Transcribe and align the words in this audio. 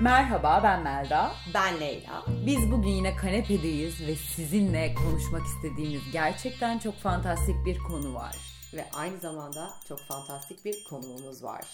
Merhaba 0.00 0.60
ben 0.62 0.82
Melda. 0.82 1.32
Ben 1.54 1.80
Leyla. 1.80 2.24
Biz 2.46 2.70
bugün 2.70 2.88
yine 2.88 3.16
kanepedeyiz 3.16 4.06
ve 4.06 4.14
sizinle 4.14 4.94
konuşmak 4.94 5.42
istediğimiz 5.46 6.12
gerçekten 6.12 6.78
çok 6.78 6.94
fantastik 6.94 7.66
bir 7.66 7.78
konu 7.78 8.14
var. 8.14 8.36
Ve 8.74 8.84
aynı 8.94 9.18
zamanda 9.18 9.70
çok 9.88 10.00
fantastik 10.00 10.64
bir 10.64 10.84
konuğumuz 10.90 11.44
var. 11.44 11.64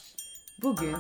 Bugün 0.62 0.96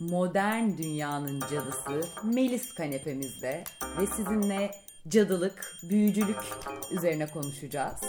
modern 0.00 0.78
dünyanın 0.78 1.40
cadısı 1.40 2.00
Melis 2.24 2.74
kanepemizde 2.74 3.64
ve 4.00 4.06
sizinle 4.06 4.70
cadılık, 5.08 5.76
büyücülük 5.82 6.44
üzerine 6.90 7.26
konuşacağız. 7.26 8.00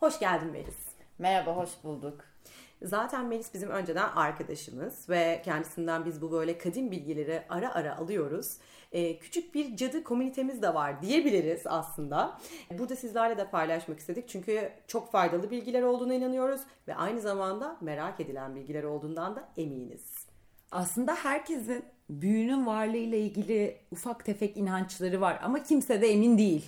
Hoş 0.00 0.18
geldin 0.18 0.52
Melis. 0.52 0.76
Merhaba, 1.18 1.56
hoş 1.56 1.70
bulduk. 1.84 2.35
Zaten 2.82 3.26
Melis 3.26 3.54
bizim 3.54 3.70
önceden 3.70 4.08
arkadaşımız 4.08 5.08
ve 5.08 5.42
kendisinden 5.44 6.04
biz 6.04 6.22
bu 6.22 6.32
böyle 6.32 6.58
kadim 6.58 6.90
bilgileri 6.90 7.42
ara 7.48 7.74
ara 7.74 7.96
alıyoruz. 7.96 8.56
Ee, 8.92 9.18
küçük 9.18 9.54
bir 9.54 9.76
cadı 9.76 10.04
komünitemiz 10.04 10.62
de 10.62 10.74
var 10.74 11.02
diyebiliriz 11.02 11.62
aslında. 11.66 12.38
Burada 12.78 12.96
sizlerle 12.96 13.38
de 13.38 13.50
paylaşmak 13.50 13.98
istedik 13.98 14.28
çünkü 14.28 14.72
çok 14.86 15.12
faydalı 15.12 15.50
bilgiler 15.50 15.82
olduğuna 15.82 16.14
inanıyoruz 16.14 16.60
ve 16.88 16.94
aynı 16.94 17.20
zamanda 17.20 17.76
merak 17.80 18.20
edilen 18.20 18.54
bilgiler 18.54 18.84
olduğundan 18.84 19.36
da 19.36 19.48
eminiz. 19.56 20.26
Aslında 20.70 21.14
herkesin 21.14 21.84
büyünün 22.10 22.66
varlığıyla 22.66 23.18
ilgili 23.18 23.76
ufak 23.90 24.24
tefek 24.24 24.56
inançları 24.56 25.20
var 25.20 25.40
ama 25.42 25.62
kimse 25.62 26.00
de 26.00 26.06
emin 26.06 26.38
değil. 26.38 26.64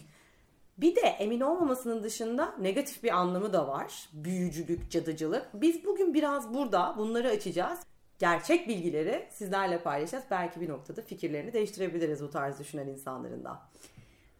Bir 0.78 0.96
de 0.96 1.00
emin 1.00 1.40
olmamasının 1.40 2.02
dışında 2.02 2.54
negatif 2.60 3.02
bir 3.02 3.10
anlamı 3.10 3.52
da 3.52 3.68
var. 3.68 4.08
Büyücülük, 4.12 4.90
cadıcılık. 4.90 5.48
Biz 5.54 5.84
bugün 5.84 6.14
biraz 6.14 6.54
burada 6.54 6.94
bunları 6.98 7.28
açacağız. 7.28 7.80
Gerçek 8.18 8.68
bilgileri 8.68 9.28
sizlerle 9.30 9.82
paylaşacağız. 9.82 10.24
Belki 10.30 10.60
bir 10.60 10.68
noktada 10.68 11.02
fikirlerini 11.02 11.52
değiştirebiliriz 11.52 12.22
bu 12.22 12.30
tarz 12.30 12.58
düşünen 12.58 12.86
insanların 12.86 13.44
da. 13.44 13.62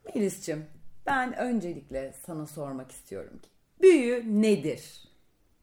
Melis'cim 0.04 0.66
ben 1.06 1.38
öncelikle 1.38 2.12
sana 2.26 2.46
sormak 2.46 2.92
istiyorum 2.92 3.38
ki 3.42 3.48
büyü 3.82 4.42
nedir? 4.42 5.08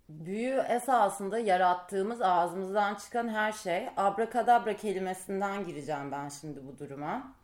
Büyü 0.10 0.62
esasında 0.70 1.40
yarattığımız 1.40 2.22
ağzımızdan 2.22 2.96
çıkan 2.96 3.30
her 3.30 3.52
şey. 3.52 3.88
Abrakadabra 3.98 4.78
kelimesinden 4.78 5.66
gireceğim 5.66 6.12
ben 6.12 6.30
şimdi 6.30 6.60
bu 6.68 6.80
duruma. 6.80 7.36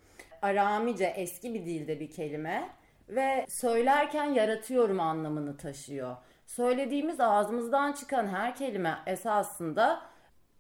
Aramice 0.42 1.06
eski 1.06 1.54
bir 1.54 1.66
dilde 1.66 2.00
bir 2.00 2.12
kelime 2.12 2.70
ve 3.12 3.45
söylerken 3.50 4.26
yaratıyorum 4.26 5.00
anlamını 5.00 5.58
taşıyor. 5.58 6.16
Söylediğimiz 6.45 7.20
ağzımızdan 7.20 7.92
çıkan 7.92 8.28
her 8.28 8.56
kelime 8.56 8.98
esasında 9.06 10.02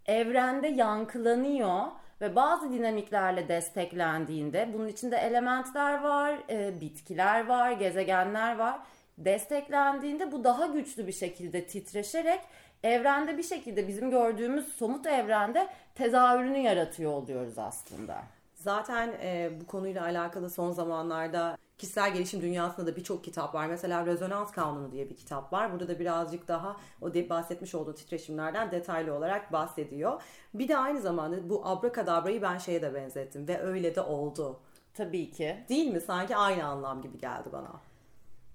evrende 0.05 0.67
yankılanıyor 0.67 1.81
ve 2.21 2.35
bazı 2.35 2.71
dinamiklerle 2.71 3.47
desteklendiğinde 3.47 4.69
bunun 4.73 4.87
içinde 4.87 5.17
elementler 5.17 6.03
var, 6.03 6.39
e, 6.49 6.81
bitkiler 6.81 7.47
var, 7.47 7.71
gezegenler 7.71 8.57
var. 8.57 8.79
Desteklendiğinde 9.17 10.31
bu 10.31 10.43
daha 10.43 10.65
güçlü 10.65 11.07
bir 11.07 11.11
şekilde 11.11 11.67
titreşerek 11.67 12.39
evrende 12.83 13.37
bir 13.37 13.43
şekilde 13.43 13.87
bizim 13.87 14.11
gördüğümüz 14.11 14.67
somut 14.67 15.07
evrende 15.07 15.67
tezahürünü 15.95 16.57
yaratıyor 16.57 17.11
oluyoruz 17.11 17.57
aslında. 17.57 18.23
Zaten 18.55 19.13
e, 19.23 19.51
bu 19.61 19.67
konuyla 19.67 20.03
alakalı 20.03 20.49
son 20.49 20.71
zamanlarda 20.71 21.57
kişisel 21.81 22.13
gelişim 22.13 22.41
dünyasında 22.41 22.87
da 22.87 22.95
birçok 22.95 23.23
kitap 23.23 23.55
var. 23.55 23.67
Mesela 23.67 24.05
Rezonans 24.05 24.51
Kanunu 24.51 24.91
diye 24.91 25.09
bir 25.09 25.15
kitap 25.15 25.53
var. 25.53 25.73
Burada 25.73 25.87
da 25.87 25.99
birazcık 25.99 26.47
daha 26.47 26.77
o 27.01 27.13
de 27.13 27.29
bahsetmiş 27.29 27.75
olduğu 27.75 27.95
titreşimlerden 27.95 28.71
detaylı 28.71 29.13
olarak 29.13 29.51
bahsediyor. 29.51 30.21
Bir 30.53 30.67
de 30.67 30.77
aynı 30.77 31.01
zamanda 31.01 31.49
bu 31.49 31.65
abrakadabrayı 31.65 32.41
ben 32.41 32.57
şeye 32.57 32.81
de 32.81 32.93
benzettim 32.93 33.47
ve 33.47 33.61
öyle 33.61 33.95
de 33.95 34.01
oldu. 34.01 34.59
Tabii 34.93 35.31
ki. 35.31 35.57
Değil 35.69 35.93
mi? 35.93 36.01
Sanki 36.01 36.35
aynı 36.35 36.65
anlam 36.65 37.01
gibi 37.01 37.17
geldi 37.17 37.49
bana. 37.51 37.71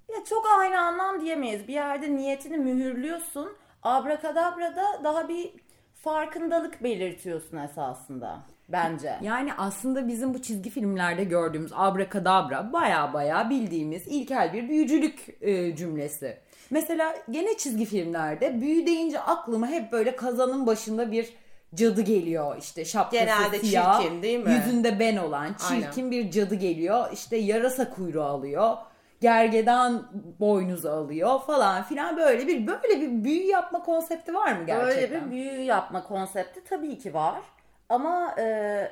Ya 0.09 0.25
çok 0.25 0.47
aynı 0.59 0.81
anlam 0.81 1.21
diyemeyiz. 1.21 1.69
Bir 1.69 1.75
yerde 1.75 2.17
niyetini 2.17 2.59
mühürlüyorsun. 2.59 3.56
Abrakadabra'da 3.83 5.05
daha 5.05 5.28
bir 5.28 5.53
farkındalık 5.95 6.83
belirtiyorsun 6.83 7.56
esasında. 7.56 8.43
Bence. 8.69 9.19
Yani 9.22 9.54
aslında 9.54 10.09
bizim 10.09 10.34
bu 10.34 10.43
çizgi 10.43 10.71
filmlerde 10.71 11.25
gördüğümüz 11.25 11.72
abrakadabra 11.75 12.72
baya 12.72 13.12
baya 13.12 13.50
bildiğimiz 13.50 14.06
ilkel 14.06 14.53
bir 14.53 14.69
büyücülük 14.69 15.37
e, 15.41 15.77
cümlesi. 15.77 16.38
Mesela 16.71 17.16
gene 17.31 17.56
çizgi 17.56 17.84
filmlerde 17.84 18.60
büyü 18.60 18.87
deyince 18.87 19.21
aklıma 19.21 19.66
hep 19.66 19.93
böyle 19.93 20.16
kazanın 20.16 20.66
başında 20.66 21.12
bir 21.12 21.32
cadı 21.75 22.00
geliyor. 22.00 22.56
İşte 22.59 22.84
şapkası 22.84 23.25
Genelde 23.25 23.59
siyah, 23.59 24.03
çirkin 24.03 24.22
değil 24.22 24.44
mi? 24.44 24.53
yüzünde 24.53 25.00
ben 25.00 25.16
olan 25.16 25.48
çirkin 25.69 26.03
Aynen. 26.03 26.10
bir 26.10 26.31
cadı 26.31 26.54
geliyor. 26.54 27.12
İşte 27.12 27.37
yarasa 27.37 27.91
kuyruğu 27.91 28.22
alıyor. 28.22 28.77
Gergedan 29.21 30.12
boynuzu 30.41 30.88
alıyor 30.88 31.41
falan 31.41 31.83
filan 31.83 32.16
böyle 32.16 32.47
bir 32.47 32.66
böyle 32.66 33.00
bir 33.00 33.25
büyü 33.25 33.47
yapma 33.47 33.83
konsepti 33.83 34.34
var 34.34 34.53
mı 34.53 34.66
gerçekten? 34.66 35.10
Böyle 35.10 35.27
bir 35.27 35.31
büyü 35.31 35.62
yapma 35.62 36.04
konsepti 36.04 36.65
tabii 36.65 36.98
ki 36.98 37.15
var. 37.15 37.41
Ama 37.89 38.35
e, 38.39 38.89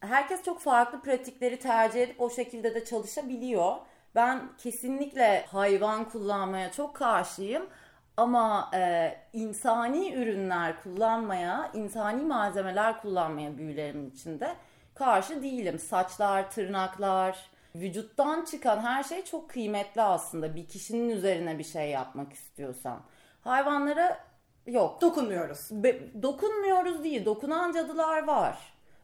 herkes 0.00 0.42
çok 0.42 0.60
farklı 0.60 1.00
pratikleri 1.00 1.58
tercih 1.58 2.02
edip 2.02 2.20
o 2.20 2.30
şekilde 2.30 2.74
de 2.74 2.84
çalışabiliyor. 2.84 3.76
Ben 4.14 4.48
kesinlikle 4.58 5.46
hayvan 5.46 6.08
kullanmaya 6.08 6.72
çok 6.72 6.96
karşıyım. 6.96 7.66
Ama 8.16 8.70
e, 8.74 9.14
insani 9.32 10.14
ürünler 10.14 10.82
kullanmaya, 10.82 11.70
insani 11.74 12.22
malzemeler 12.24 13.00
kullanmaya 13.02 13.58
büyülerimin 13.58 14.10
içinde 14.10 14.54
karşı 14.94 15.42
değilim. 15.42 15.78
Saçlar, 15.78 16.50
tırnaklar, 16.50 17.50
vücuttan 17.74 18.44
çıkan 18.44 18.78
her 18.78 19.02
şey 19.02 19.24
çok 19.24 19.50
kıymetli 19.50 20.02
aslında. 20.02 20.56
Bir 20.56 20.66
kişinin 20.68 21.08
üzerine 21.08 21.58
bir 21.58 21.64
şey 21.64 21.90
yapmak 21.90 22.32
istiyorsan. 22.32 23.00
Hayvanlara 23.40 24.18
yok. 24.66 25.00
Dokunmuyoruz. 25.00 25.68
Be- 25.70 26.22
dokunmuyoruz 26.22 27.04
değil. 27.04 27.24
Dokunan 27.24 27.72
cadılar 27.72 28.26
var. 28.26 28.58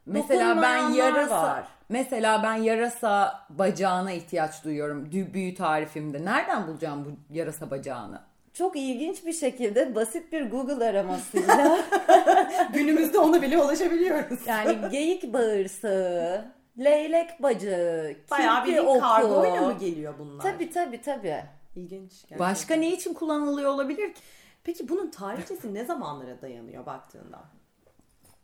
Mesela 0.06 0.62
ben 0.62 0.88
yarasa 0.90 1.42
var. 1.42 1.64
mesela 1.88 2.42
ben 2.42 2.54
yarasa 2.54 3.40
bacağına 3.50 4.12
ihtiyaç 4.12 4.64
duyuyorum 4.64 5.10
büyü 5.34 5.54
tarifimde. 5.54 6.24
Nereden 6.24 6.66
bulacağım 6.66 7.04
bu 7.04 7.34
yarasa 7.34 7.70
bacağını? 7.70 8.20
Çok 8.54 8.76
ilginç 8.76 9.26
bir 9.26 9.32
şekilde 9.32 9.94
basit 9.94 10.32
bir 10.32 10.50
Google 10.50 10.84
aramasıyla 10.88 11.78
Günümüzde 12.72 13.18
ona 13.18 13.42
bile 13.42 13.58
ulaşabiliyoruz. 13.58 14.38
yani 14.46 14.78
geyik 14.90 15.32
bağırsağı, 15.32 16.44
leylek 16.78 17.42
bacağı, 17.42 18.14
Bayağı 18.30 18.66
bir 18.66 18.78
oku. 18.78 19.00
kargoyla 19.00 19.60
mı 19.62 19.78
geliyor 19.78 20.14
bunlar? 20.18 20.42
Tabii 20.42 20.70
tabii 20.70 21.00
tabii. 21.02 21.42
İlginç. 21.76 22.10
gerçekten. 22.12 22.38
Başka 22.38 22.74
ne 22.74 22.88
için 22.92 23.14
kullanılıyor 23.14 23.70
olabilir 23.70 24.14
ki? 24.14 24.20
Peki 24.64 24.88
bunun 24.88 25.10
tarihçesi 25.10 25.74
ne 25.74 25.84
zamanlara 25.84 26.42
dayanıyor 26.42 26.86
baktığında? 26.86 27.38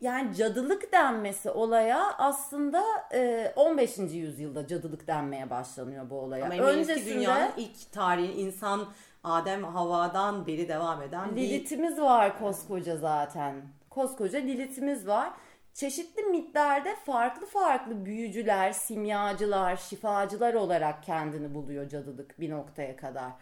Yani 0.01 0.35
cadılık 0.35 0.93
denmesi 0.93 1.51
olaya 1.51 2.15
aslında 2.19 2.85
e, 3.13 3.53
15. 3.57 3.99
yüzyılda 3.99 4.67
cadılık 4.67 5.07
denmeye 5.07 5.51
başlanıyor 5.51 6.11
bu 6.11 6.21
olaya. 6.21 6.45
Ama 6.45 6.55
eminim 6.55 6.95
ki 6.95 7.07
dünyanın 7.07 7.51
ilk 7.57 7.93
tarihi 7.93 8.33
insan 8.33 8.87
Adem 9.25 9.63
ve 9.63 9.67
Havva'dan 9.67 10.47
beri 10.47 10.69
devam 10.69 11.03
eden 11.03 11.37
bir 11.37 11.41
Lilith'imiz 11.41 12.01
var 12.01 12.39
koskoca 12.39 12.97
zaten. 12.97 13.63
Koskoca 13.91 14.39
Lilith'imiz 14.39 15.07
var. 15.07 15.33
Çeşitli 15.75 16.23
mitlerde 16.23 16.97
farklı 16.97 17.47
farklı 17.47 18.05
büyücüler, 18.05 18.73
simyacılar, 18.73 19.77
şifacılar 19.77 20.55
olarak 20.55 21.03
kendini 21.03 21.55
buluyor 21.55 21.89
cadılık 21.89 22.41
bir 22.41 22.51
noktaya 22.51 22.97
kadar. 22.97 23.33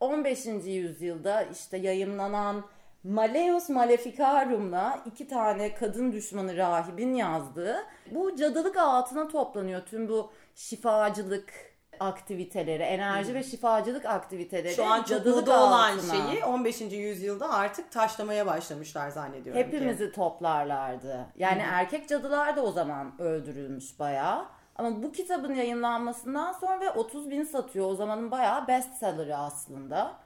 15. 0.00 0.46
yüzyılda 0.66 1.42
işte 1.42 1.76
yayımlanan 1.76 2.64
Maleus 3.04 3.68
Maleficarum'la 3.68 5.00
iki 5.06 5.28
tane 5.28 5.74
kadın 5.74 6.12
düşmanı 6.12 6.56
rahibin 6.56 7.14
yazdığı 7.14 7.76
bu 8.10 8.36
cadılık 8.36 8.76
altına 8.76 9.28
toplanıyor 9.28 9.80
tüm 9.86 10.08
bu 10.08 10.32
şifacılık 10.54 11.74
aktiviteleri, 12.00 12.82
enerji 12.82 13.34
ve 13.34 13.42
şifacılık 13.42 14.04
aktiviteleri. 14.04 14.74
şu 14.74 14.84
an 14.84 15.04
moda 15.26 15.64
olan 15.64 15.96
altına. 15.96 16.28
şeyi 16.28 16.44
15. 16.44 16.80
yüzyılda 16.80 17.50
artık 17.50 17.92
taşlamaya 17.92 18.46
başlamışlar 18.46 19.10
zannediyorum 19.10 19.62
ki. 19.62 19.66
Hepimizi 19.68 20.12
toplarlardı. 20.12 21.26
Yani 21.36 21.62
erkek 21.62 22.08
cadılar 22.08 22.56
da 22.56 22.62
o 22.62 22.72
zaman 22.72 23.20
öldürülmüş 23.20 23.98
bayağı. 23.98 24.46
Ama 24.76 25.02
bu 25.02 25.12
kitabın 25.12 25.54
yayınlanmasından 25.54 26.52
sonra 26.52 26.80
ve 26.80 26.90
30 26.90 27.30
bin 27.30 27.44
satıyor. 27.44 27.86
O 27.90 27.94
zamanın 27.94 28.30
bayağı 28.30 28.68
bestseller'ı 28.68 29.36
aslında. 29.36 30.16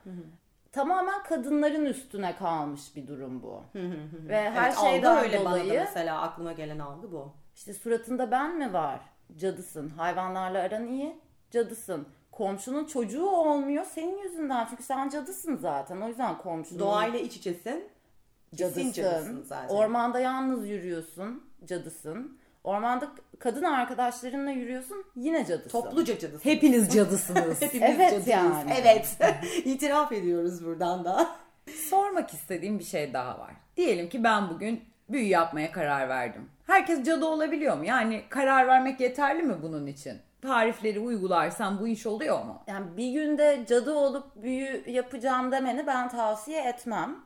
Tamamen 0.73 1.23
kadınların 1.23 1.85
üstüne 1.85 2.37
kalmış 2.37 2.97
bir 2.97 3.07
durum 3.07 3.43
bu. 3.43 3.63
ve 4.29 4.51
her 4.51 4.67
Evet, 4.69 4.79
şeyden 4.79 5.17
öyle 5.25 5.45
bana 5.45 5.55
da 5.55 5.61
dolayı 5.61 5.81
mesela 5.81 6.21
aklıma 6.23 6.53
gelen 6.53 6.79
algı 6.79 7.13
bu. 7.13 7.33
işte 7.55 7.75
suratında 7.75 8.31
ben 8.31 8.57
mi 8.59 8.73
var? 8.73 9.01
Cadısın. 9.37 9.89
Hayvanlarla 9.89 10.59
aran 10.63 10.87
iyi. 10.87 11.21
Cadısın. 11.51 12.09
Komşunun 12.33 12.85
çocuğu 12.85 13.27
olmuyor 13.31 13.85
senin 13.85 14.19
yüzünden. 14.19 14.67
Çünkü 14.71 14.83
sen 14.83 15.09
cadısın 15.09 15.57
zaten. 15.57 16.01
O 16.01 16.09
yüzden 16.09 16.39
komşunun 16.39 16.81
Doğayla 16.81 17.19
iç 17.19 17.37
içesin. 17.37 17.89
Cadısın 18.55 18.93
cadısın. 18.93 19.43
zaten. 19.47 19.75
Ormanda 19.75 20.21
yalnız 20.21 20.69
yürüyorsun. 20.69 21.51
Cadısın. 21.65 22.38
Ormanda 22.65 23.09
kadın 23.39 23.63
arkadaşlarınla 23.63 24.51
yürüyorsun 24.51 25.05
yine 25.17 25.47
cadısın. 25.47 25.69
Topluca 25.81 26.19
cadısı. 26.19 26.45
Hepiniz 26.45 26.89
cadısınız. 26.95 27.63
Hepimiz 27.63 27.91
Evet 27.91 28.11
cadıyız. 28.11 28.29
yani. 28.29 28.73
Evet. 28.81 29.17
İtiraf 29.65 30.13
ediyoruz 30.13 30.65
buradan 30.65 31.05
da. 31.05 31.27
Sormak 31.91 32.35
istediğim 32.35 32.79
bir 32.79 32.85
şey 32.85 33.13
daha 33.13 33.39
var. 33.39 33.51
Diyelim 33.77 34.09
ki 34.09 34.25
ben 34.25 34.51
bugün 34.51 34.85
büyü 35.09 35.27
yapmaya 35.29 35.73
karar 35.73 36.09
verdim. 36.09 36.51
Herkes 36.67 37.05
cadı 37.05 37.27
olabiliyor 37.27 37.77
mu? 37.77 37.85
Yani 37.85 38.23
karar 38.29 38.67
vermek 38.67 39.01
yeterli 39.01 39.43
mi 39.43 39.55
bunun 39.63 39.87
için? 39.87 40.19
Tarifleri 40.43 41.01
uygularsam 41.01 41.81
bu 41.81 41.89
iş 41.89 42.07
oluyor 42.07 42.45
mu? 42.45 42.63
Yani 42.67 42.97
bir 42.97 43.13
günde 43.13 43.65
cadı 43.69 43.95
olup 43.95 44.43
büyü 44.43 44.85
yapacağım 44.87 45.53
demeni 45.53 45.87
ben 45.87 46.09
tavsiye 46.09 46.63
etmem. 46.63 47.17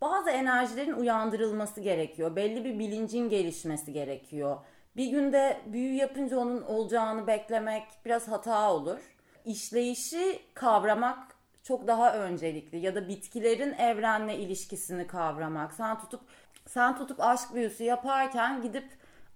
Bazı 0.00 0.30
enerjilerin 0.30 0.92
uyandırılması 0.92 1.80
gerekiyor. 1.80 2.36
Belli 2.36 2.64
bir 2.64 2.78
bilincin 2.78 3.28
gelişmesi 3.28 3.92
gerekiyor. 3.92 4.56
Bir 4.96 5.06
günde 5.06 5.60
büyü 5.66 5.94
yapınca 5.94 6.38
onun 6.38 6.62
olacağını 6.62 7.26
beklemek 7.26 7.82
biraz 8.04 8.28
hata 8.28 8.72
olur. 8.72 8.98
İşleyişi 9.44 10.40
kavramak 10.54 11.36
çok 11.62 11.86
daha 11.86 12.14
öncelikli 12.14 12.78
ya 12.78 12.94
da 12.94 13.08
bitkilerin 13.08 13.72
evrenle 13.72 14.38
ilişkisini 14.38 15.06
kavramak. 15.06 15.72
Sen 15.72 15.98
tutup 15.98 16.20
sen 16.66 16.96
tutup 16.96 17.20
aşk 17.20 17.54
büyüsü 17.54 17.84
yaparken 17.84 18.62
gidip 18.62 18.88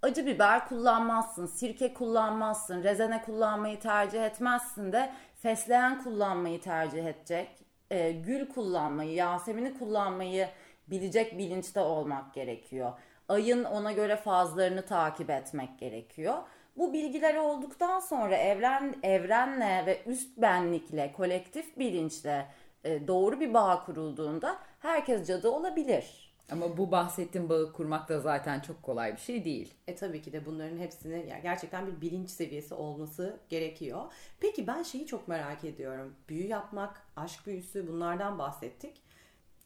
acı 0.02 0.26
biber 0.26 0.68
kullanmazsın, 0.68 1.46
sirke 1.46 1.94
kullanmazsın, 1.94 2.82
rezene 2.82 3.22
kullanmayı 3.22 3.80
tercih 3.80 4.24
etmezsin 4.24 4.92
de 4.92 5.12
fesleğen 5.42 6.02
kullanmayı 6.02 6.60
tercih 6.60 7.06
edecek, 7.06 7.48
e, 7.90 8.12
gül 8.12 8.48
kullanmayı, 8.48 9.12
yasemini 9.12 9.78
kullanmayı 9.78 10.48
bilecek 10.86 11.38
bilinçte 11.38 11.80
olmak 11.80 12.34
gerekiyor. 12.34 12.92
Ayın 13.28 13.64
ona 13.64 13.92
göre 13.92 14.16
fazlarını 14.16 14.86
takip 14.86 15.30
etmek 15.30 15.78
gerekiyor. 15.78 16.34
Bu 16.76 16.92
bilgiler 16.92 17.34
olduktan 17.34 18.00
sonra 18.00 18.36
evren 18.36 18.94
evrenle 19.02 19.86
ve 19.86 20.02
üst 20.06 20.38
benlikle, 20.38 21.12
kolektif 21.12 21.78
bilinçle 21.78 22.46
e, 22.84 23.08
doğru 23.08 23.40
bir 23.40 23.54
bağ 23.54 23.84
kurulduğunda 23.84 24.58
herkes 24.80 25.26
cadı 25.26 25.50
olabilir. 25.50 26.29
Ama 26.50 26.76
bu 26.76 26.90
bahsettiğim 26.90 27.48
bağı 27.48 27.72
kurmak 27.72 28.08
da 28.08 28.20
zaten 28.20 28.60
çok 28.60 28.82
kolay 28.82 29.12
bir 29.12 29.20
şey 29.20 29.44
değil. 29.44 29.74
E 29.88 29.94
tabii 29.94 30.22
ki 30.22 30.32
de 30.32 30.46
bunların 30.46 30.78
hepsini 30.78 31.28
yani 31.28 31.42
gerçekten 31.42 31.86
bir 31.86 32.00
bilinç 32.00 32.30
seviyesi 32.30 32.74
olması 32.74 33.40
gerekiyor. 33.48 34.12
Peki 34.40 34.66
ben 34.66 34.82
şeyi 34.82 35.06
çok 35.06 35.28
merak 35.28 35.64
ediyorum. 35.64 36.14
Büyü 36.28 36.46
yapmak, 36.46 37.02
aşk 37.16 37.46
büyüsü 37.46 37.88
bunlardan 37.88 38.38
bahsettik. 38.38 39.02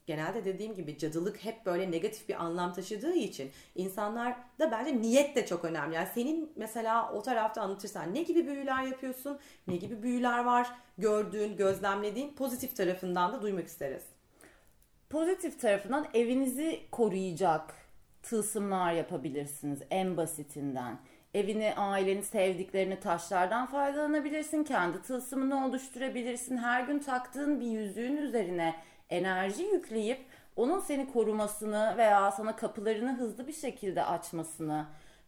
Genelde 0.05 0.45
dediğim 0.45 0.75
gibi 0.75 0.97
cadılık 0.97 1.45
hep 1.45 1.65
böyle 1.65 1.91
negatif 1.91 2.29
bir 2.29 2.43
anlam 2.43 2.73
taşıdığı 2.73 3.13
için 3.13 3.51
insanlar 3.75 4.37
da 4.59 4.71
bence 4.71 5.01
niyet 5.01 5.35
de 5.35 5.45
çok 5.45 5.65
önemli. 5.65 5.95
Yani 5.95 6.07
senin 6.13 6.53
mesela 6.55 7.13
o 7.13 7.21
tarafta 7.21 7.61
anlatırsan 7.61 8.13
ne 8.13 8.21
gibi 8.21 8.47
büyüler 8.47 8.83
yapıyorsun, 8.83 9.39
ne 9.67 9.75
gibi 9.75 10.03
büyüler 10.03 10.45
var 10.45 10.71
gördüğün, 10.97 11.57
gözlemlediğin 11.57 12.35
pozitif 12.35 12.75
tarafından 12.75 13.33
da 13.33 13.41
duymak 13.41 13.67
isteriz. 13.67 14.14
Pozitif 15.09 15.61
tarafından 15.61 16.07
evinizi 16.13 16.79
koruyacak 16.91 17.75
tılsımlar 18.23 18.93
yapabilirsiniz 18.93 19.79
en 19.89 20.17
basitinden. 20.17 20.99
Evini, 21.33 21.73
aileni, 21.75 22.23
sevdiklerini 22.23 22.99
taşlardan 22.99 23.65
faydalanabilirsin. 23.65 24.63
Kendi 24.63 25.01
tılsımını 25.01 25.65
oluşturabilirsin. 25.65 26.57
Her 26.57 26.81
gün 26.81 26.99
taktığın 26.99 27.59
bir 27.59 27.65
yüzüğün 27.65 28.17
üzerine 28.17 28.75
enerji 29.09 29.63
yükleyip 29.63 30.25
onun 30.55 30.79
seni 30.79 31.13
korumasını 31.13 31.95
veya 31.97 32.31
sana 32.31 32.55
kapılarını 32.55 33.17
hızlı 33.17 33.47
bir 33.47 33.53
şekilde 33.53 34.03
açmasını 34.03 34.85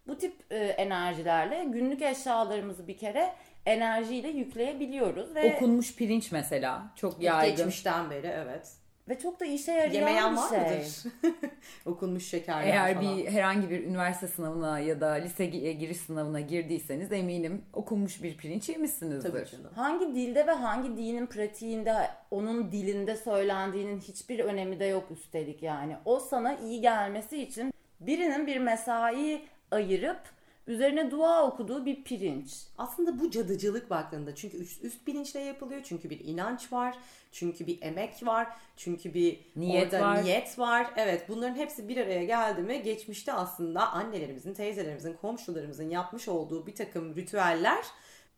bu 0.07 0.17
tip 0.17 0.33
e, 0.49 0.57
enerjilerle 0.57 1.63
günlük 1.63 2.01
eşyalarımızı 2.01 2.87
bir 2.87 2.97
kere 2.97 3.33
enerjiyle 3.65 4.27
yükleyebiliyoruz 4.27 5.35
ve 5.35 5.55
Okunmuş 5.55 5.95
pirinç 5.95 6.31
mesela 6.31 6.83
çok 6.95 7.21
yaygın. 7.21 7.55
Geçmişten 7.55 8.09
beri 8.09 8.27
evet. 8.27 8.71
Ve 9.09 9.19
çok 9.19 9.39
da 9.39 9.45
işe 9.45 9.71
yarayan 9.71 9.93
Yemeyen 9.93 10.35
bir 10.35 10.41
şey. 10.41 10.59
mıdır? 10.59 11.03
Okunmuş 11.85 12.25
şekerler 12.25 12.67
Eğer 12.67 12.93
falan. 12.95 13.17
bir 13.17 13.27
herhangi 13.31 13.69
bir 13.69 13.83
üniversite 13.83 14.27
sınavına 14.27 14.79
ya 14.79 15.01
da 15.01 15.11
lise 15.11 15.45
gi- 15.45 15.71
giriş 15.71 15.97
sınavına 15.97 16.39
girdiyseniz 16.39 17.11
eminim 17.11 17.61
okunmuş 17.73 18.23
bir 18.23 18.37
pirinç 18.37 18.69
yemişsinizdir. 18.69 19.31
Tabii 19.31 19.45
canım. 19.51 19.71
Hangi 19.75 20.15
dilde 20.15 20.47
ve 20.47 20.51
hangi 20.51 20.97
dinin 20.97 21.25
pratiğinde 21.25 21.95
onun 22.31 22.71
dilinde 22.71 23.15
söylendiğinin 23.15 23.99
hiçbir 23.99 24.39
önemi 24.39 24.79
de 24.79 24.85
yok 24.85 25.03
üstelik 25.11 25.63
yani. 25.63 25.95
O 26.05 26.19
sana 26.19 26.55
iyi 26.57 26.81
gelmesi 26.81 27.41
için 27.43 27.73
birinin 27.99 28.47
bir 28.47 28.57
mesai 28.57 29.41
ayırıp 29.71 30.19
üzerine 30.67 31.11
dua 31.11 31.47
okuduğu 31.47 31.85
bir 31.85 32.03
pirinç. 32.03 32.63
Aslında 32.77 33.19
bu 33.19 33.31
cadıcılık 33.31 33.89
baktığında 33.89 34.35
çünkü 34.35 34.57
üst, 34.57 34.83
üst 34.83 35.07
bilinçle 35.07 35.39
yapılıyor. 35.39 35.81
Çünkü 35.83 36.09
bir 36.09 36.19
inanç 36.25 36.73
var. 36.73 36.97
Çünkü 37.31 37.67
bir 37.67 37.81
emek 37.81 38.25
var. 38.25 38.47
Çünkü 38.77 39.13
bir 39.13 39.39
Niyet 39.55 39.93
orada 39.93 40.05
var. 40.05 40.23
niyet 40.23 40.59
var. 40.59 40.87
Evet 40.95 41.25
bunların 41.29 41.55
hepsi 41.55 41.87
bir 41.89 41.97
araya 41.97 42.23
geldi 42.23 42.61
mi 42.61 42.83
geçmişte 42.83 43.33
aslında 43.33 43.91
annelerimizin, 43.91 44.53
teyzelerimizin, 44.53 45.13
komşularımızın 45.13 45.89
yapmış 45.89 46.27
olduğu 46.27 46.67
bir 46.67 46.75
takım 46.75 47.15
ritüeller 47.15 47.85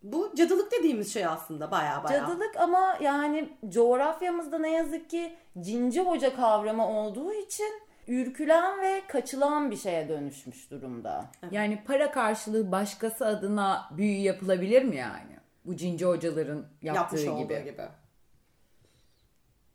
bu 0.04 0.32
cadılık 0.36 0.72
dediğimiz 0.72 1.14
şey 1.14 1.26
aslında 1.26 1.72
baya 1.72 2.04
baya. 2.04 2.20
Cadılık 2.20 2.58
ama 2.58 2.98
yani 3.02 3.50
coğrafyamızda 3.70 4.60
ne 4.60 4.72
yazık 4.72 5.10
ki 5.10 5.36
cinci 5.60 6.02
hoca 6.02 6.36
kavramı 6.36 6.90
olduğu 6.90 7.34
için 7.34 7.82
ürkülen 8.10 8.82
ve 8.82 9.02
kaçılan 9.08 9.72
bir 9.72 9.78
şeye 9.78 10.10
dönüşmüş 10.10 10.72
durumda. 10.72 11.26
Yani 11.52 11.84
para 11.88 12.12
karşılığı 12.12 12.72
başkası 12.72 13.26
adına 13.26 13.90
büyü 13.98 14.18
yapılabilir 14.18 14.84
mi 14.84 14.96
yani? 14.96 15.40
Bu 15.66 15.76
cinci 15.76 16.06
hocaların 16.06 16.66
yaptığı 16.82 17.00
yapmış 17.00 17.28
olduğu 17.28 17.44
gibi. 17.44 17.64
gibi. 17.64 17.82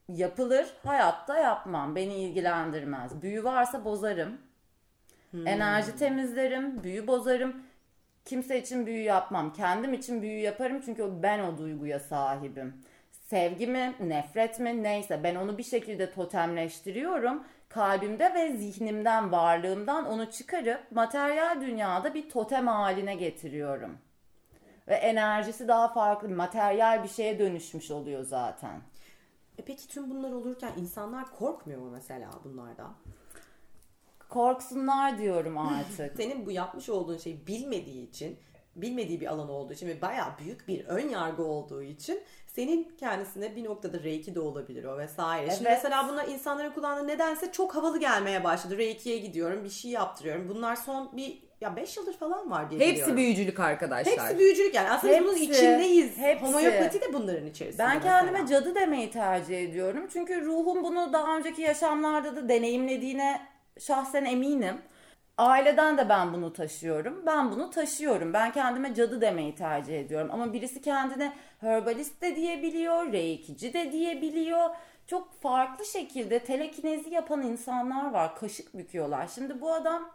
Yapılır, 0.08 0.66
hayatta 0.84 1.38
yapmam. 1.38 1.96
Beni 1.96 2.14
ilgilendirmez. 2.14 3.22
Büyü 3.22 3.44
varsa 3.44 3.84
bozarım. 3.84 4.38
Enerji 5.46 5.96
temizlerim, 5.96 6.82
büyü 6.82 7.06
bozarım. 7.06 7.56
Kimse 8.24 8.60
için 8.60 8.86
büyü 8.86 9.02
yapmam. 9.02 9.52
Kendim 9.52 9.92
için 9.92 10.22
büyü 10.22 10.38
yaparım 10.38 10.80
çünkü 10.84 11.22
ben 11.22 11.38
o 11.38 11.58
duyguya 11.58 12.00
sahibim. 12.00 12.74
Sevgi 13.10 13.66
mi, 13.66 13.94
nefret 14.00 14.60
mi 14.60 14.82
neyse 14.82 15.20
ben 15.24 15.34
onu 15.34 15.58
bir 15.58 15.62
şekilde 15.62 16.10
totemleştiriyorum. 16.10 17.44
Kalbimde 17.74 18.34
ve 18.34 18.56
zihnimden, 18.56 19.32
varlığımdan 19.32 20.06
onu 20.06 20.30
çıkarıp 20.30 20.92
materyal 20.92 21.60
dünyada 21.60 22.14
bir 22.14 22.30
totem 22.30 22.66
haline 22.66 23.14
getiriyorum. 23.14 23.98
Ve 24.88 24.94
enerjisi 24.94 25.68
daha 25.68 25.88
farklı, 25.88 26.28
materyal 26.28 27.02
bir 27.02 27.08
şeye 27.08 27.38
dönüşmüş 27.38 27.90
oluyor 27.90 28.24
zaten. 28.24 28.80
E 29.58 29.62
peki 29.62 29.88
tüm 29.88 30.10
bunlar 30.10 30.32
olurken 30.32 30.72
insanlar 30.78 31.36
korkmuyor 31.38 31.80
mu 31.80 31.90
mesela 31.90 32.30
bunlardan? 32.44 32.94
Korksunlar 34.28 35.18
diyorum 35.18 35.58
artık. 35.58 36.12
Senin 36.16 36.46
bu 36.46 36.50
yapmış 36.50 36.88
olduğun 36.88 37.18
şeyi 37.18 37.46
bilmediği 37.46 38.08
için, 38.08 38.38
bilmediği 38.76 39.20
bir 39.20 39.26
alan 39.26 39.48
olduğu 39.48 39.72
için 39.72 39.88
ve 39.88 40.00
bayağı 40.02 40.28
büyük 40.38 40.68
bir 40.68 40.84
ön 40.84 41.08
yargı 41.08 41.44
olduğu 41.44 41.82
için 41.82 42.20
senin 42.46 42.92
kendisine 43.00 43.56
bir 43.56 43.64
noktada 43.64 44.02
reiki 44.02 44.34
de 44.34 44.40
olabilir 44.40 44.84
o 44.84 44.98
vesaire. 44.98 45.50
Şimdi 45.50 45.68
Evet. 45.68 45.78
mesela 45.82 46.08
bunlar 46.08 46.28
insanların 46.28 46.70
kullandığı 46.70 47.06
nedense 47.06 47.52
çok 47.52 47.74
havalı 47.74 48.00
gelmeye 48.00 48.44
başladı. 48.44 48.78
Reiki'ye 48.78 49.18
gidiyorum, 49.18 49.64
bir 49.64 49.70
şey 49.70 49.90
yaptırıyorum. 49.90 50.48
Bunlar 50.48 50.76
son 50.76 51.16
bir 51.16 51.44
ya 51.60 51.76
5 51.76 51.96
yıldır 51.96 52.12
falan 52.16 52.50
var 52.50 52.70
diye 52.70 52.80
Hepsi 52.80 52.92
biliyorum. 52.94 53.16
büyücülük 53.16 53.60
arkadaşlar. 53.60 54.12
Hepsi 54.18 54.38
büyücülük 54.38 54.74
yani. 54.74 54.90
Aslında 54.90 55.20
bunun 55.20 55.32
Hepsi, 55.32 55.44
içindeyiz. 55.44 56.16
hepsi. 56.18 56.44
Homeopati 56.46 57.00
de 57.00 57.12
bunların 57.12 57.46
içerisinde. 57.46 57.82
Ben 57.82 57.96
mesela. 57.96 58.20
kendime 58.20 58.46
cadı 58.46 58.74
demeyi 58.74 59.10
tercih 59.10 59.62
ediyorum. 59.64 60.06
Çünkü 60.12 60.44
ruhum 60.44 60.84
bunu 60.84 61.12
daha 61.12 61.36
önceki 61.36 61.62
yaşamlarda 61.62 62.36
da 62.36 62.48
deneyimlediğine 62.48 63.40
şahsen 63.80 64.24
eminim. 64.24 64.74
Aileden 65.38 65.98
de 65.98 66.08
ben 66.08 66.32
bunu 66.32 66.52
taşıyorum. 66.52 67.26
Ben 67.26 67.50
bunu 67.50 67.70
taşıyorum. 67.70 68.32
Ben 68.32 68.52
kendime 68.52 68.94
cadı 68.94 69.20
demeyi 69.20 69.54
tercih 69.54 70.00
ediyorum. 70.00 70.28
Ama 70.32 70.52
birisi 70.52 70.82
kendine 70.82 71.32
herbalist 71.60 72.22
de 72.22 72.36
diyebiliyor, 72.36 73.12
reikici 73.12 73.72
de 73.72 73.92
diyebiliyor. 73.92 74.70
Çok 75.06 75.40
farklı 75.42 75.84
şekilde 75.84 76.38
telekinezi 76.38 77.10
yapan 77.10 77.42
insanlar 77.42 78.10
var. 78.10 78.36
Kaşık 78.36 78.74
büküyorlar. 78.78 79.26
Şimdi 79.34 79.60
bu 79.60 79.74
adam 79.74 80.10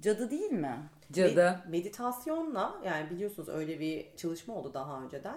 cadı 0.00 0.30
değil 0.30 0.52
mi? 0.52 0.76
Cadı. 1.12 1.40
Me- 1.40 1.70
meditasyonla 1.70 2.74
yani 2.84 3.10
biliyorsunuz 3.10 3.48
öyle 3.48 3.80
bir 3.80 4.16
çalışma 4.16 4.54
oldu 4.54 4.74
daha 4.74 5.02
önceden. 5.02 5.36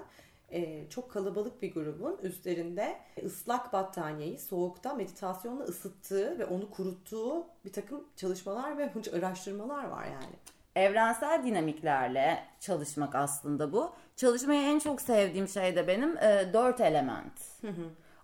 Ee, 0.54 0.90
çok 0.90 1.12
kalabalık 1.12 1.62
bir 1.62 1.74
grubun 1.74 2.18
üstlerinde 2.24 2.98
ıslak 3.26 3.74
battaniyeyi 3.74 4.40
soğukta 4.40 4.94
meditasyonla 4.94 5.64
ısıttığı 5.64 6.40
ve 6.40 6.46
onu 6.46 6.70
kuruttuğu 6.70 7.48
bir 7.66 7.74
takım 7.74 8.04
çalışmalar 8.16 8.78
ve 8.78 8.92
araştırmalar 9.18 9.84
var 9.84 10.06
yani. 10.06 10.36
evrensel 10.76 11.44
dinamiklerle 11.44 12.40
çalışmak 12.60 13.16
aslında 13.16 13.74
bu. 13.74 13.94
Çalışmayı 14.16 14.62
en 14.62 14.80
çok 14.80 15.02
sevdiğim 15.02 15.48
şey 15.48 15.76
de 15.76 15.88
benim 15.88 16.18
e, 16.18 16.50
dört 16.54 16.82
element. 16.82 17.34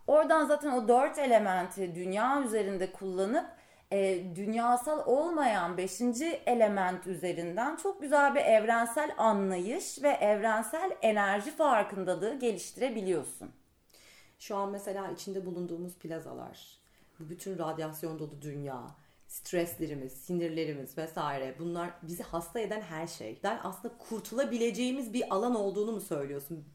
Oradan 0.08 0.46
zaten 0.46 0.72
o 0.72 0.88
dört 0.88 1.18
elementi 1.18 1.96
dünya 1.96 2.42
üzerinde 2.42 2.92
kullanıp 2.92 3.46
e, 3.92 4.24
dünyasal 4.36 5.04
olmayan 5.06 5.78
beşinci 5.78 6.42
element 6.46 7.08
üzerinden 7.08 7.76
çok 7.76 8.02
güzel 8.02 8.36
bir 8.36 8.42
evrensel 8.42 9.16
anlayış 9.18 10.04
ve 10.04 10.10
evrensel 10.10 10.92
enerji 11.02 11.52
farkındalığı 11.52 12.40
geliştirebiliyorsun. 12.40 13.52
Şu 14.40 14.56
an 14.56 14.72
mesela 14.72 15.12
içinde 15.12 15.46
bulunduğumuz 15.46 15.96
plazalar, 15.96 16.80
bu 17.20 17.30
bütün 17.30 17.60
radyasyon 17.60 18.20
dolu 18.20 18.42
dünya, 18.42 18.88
streslerimiz, 19.28 20.14
sinirlerimiz 20.14 20.98
vesaire 20.98 21.56
bunlar 21.60 21.90
bizi 22.02 22.24
hasta 22.24 22.60
eden 22.60 22.82
her 22.82 23.08
şeyden 23.08 23.60
aslında 23.64 23.98
kurtulabileceğimiz 23.98 25.14
bir 25.14 25.34
alan 25.36 25.56
olduğunu 25.56 25.92
mu 25.92 26.02
söylüyorsun? 26.02 26.66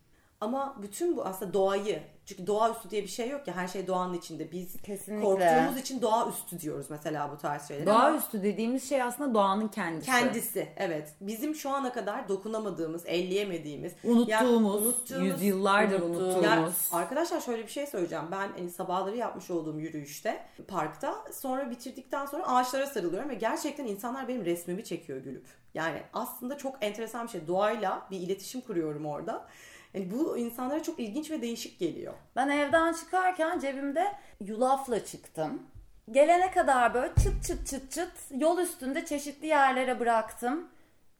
Ama 0.41 0.77
bütün 0.83 1.17
bu 1.17 1.25
aslında 1.25 1.53
doğayı 1.53 2.03
çünkü 2.27 2.47
doğaüstü 2.47 2.91
diye 2.91 3.03
bir 3.03 3.09
şey 3.09 3.29
yok 3.29 3.49
ya 3.49 3.57
her 3.57 3.69
şey 3.69 3.87
doğanın 3.87 4.15
içinde. 4.15 4.53
Biz 4.53 4.83
Kesinlikle. 4.83 5.25
korktuğumuz 5.25 5.77
için 5.81 6.03
doğaüstü 6.03 6.61
diyoruz 6.61 6.87
mesela 6.91 7.31
bu 7.33 7.39
tarz 7.39 7.69
şeyleri. 7.69 7.91
ama 7.93 8.01
Doğaüstü 8.01 8.43
dediğimiz 8.43 8.89
şey 8.89 9.03
aslında 9.03 9.35
doğanın 9.35 9.69
kendisi. 9.69 10.07
kendisi 10.07 10.69
evet. 10.77 11.15
Bizim 11.21 11.55
şu 11.55 11.71
ana 11.71 11.93
kadar 11.93 12.29
dokunamadığımız, 12.29 13.07
elleyemediğimiz, 13.07 13.93
Unuttuğumuz, 14.05 14.29
yani 14.29 14.49
unuttuğumuz- 14.49 15.25
yüzyıllardır 15.25 16.01
unuttuğumuz. 16.01 16.35
unuttuğumuz. 16.35 16.89
ya 16.93 16.99
arkadaşlar 16.99 17.41
şöyle 17.41 17.63
bir 17.63 17.73
şey 17.73 17.87
söyleyeceğim. 17.87 18.25
Ben 18.31 18.49
hani 18.59 18.71
sabahları 18.71 19.17
yapmış 19.17 19.51
olduğum 19.51 19.79
yürüyüşte 19.81 20.43
parkta 20.69 21.15
sonra 21.33 21.71
bitirdikten 21.71 22.27
sonra 22.27 22.47
ağaçlara 22.49 22.87
sarılıyorum 22.87 23.29
ve 23.31 23.35
gerçekten 23.35 23.87
insanlar 23.87 24.29
benim 24.29 24.45
resmimi 24.45 24.85
çekiyor 24.85 25.19
gülüp. 25.19 25.47
Yani 25.75 26.03
aslında 26.13 26.57
çok 26.59 26.77
enteresan 26.81 27.27
bir 27.27 27.31
şey. 27.33 27.47
Doğayla 27.47 28.07
bir 28.11 28.19
iletişim 28.21 28.61
kuruyorum 28.61 29.07
orada. 29.07 29.47
Yani 29.95 30.11
bu 30.11 30.39
insanlara 30.39 30.83
çok 30.83 31.01
ilginç 31.01 31.31
ve 31.31 31.43
değişik 31.43 31.79
geliyor. 31.79 32.15
Ben 32.37 32.49
evden 32.49 32.93
çıkarken 32.93 33.59
cebimde 33.59 34.13
yulafla 34.41 35.05
çıktım. 35.05 35.63
Gelene 36.11 36.51
kadar 36.51 36.95
böyle 36.95 37.15
çıt 37.15 37.45
çıt 37.47 37.67
çıt 37.67 37.93
çıt 37.93 38.13
yol 38.31 38.59
üstünde 38.59 39.07
çeşitli 39.07 39.47
yerlere 39.47 40.01
bıraktım. 40.01 40.69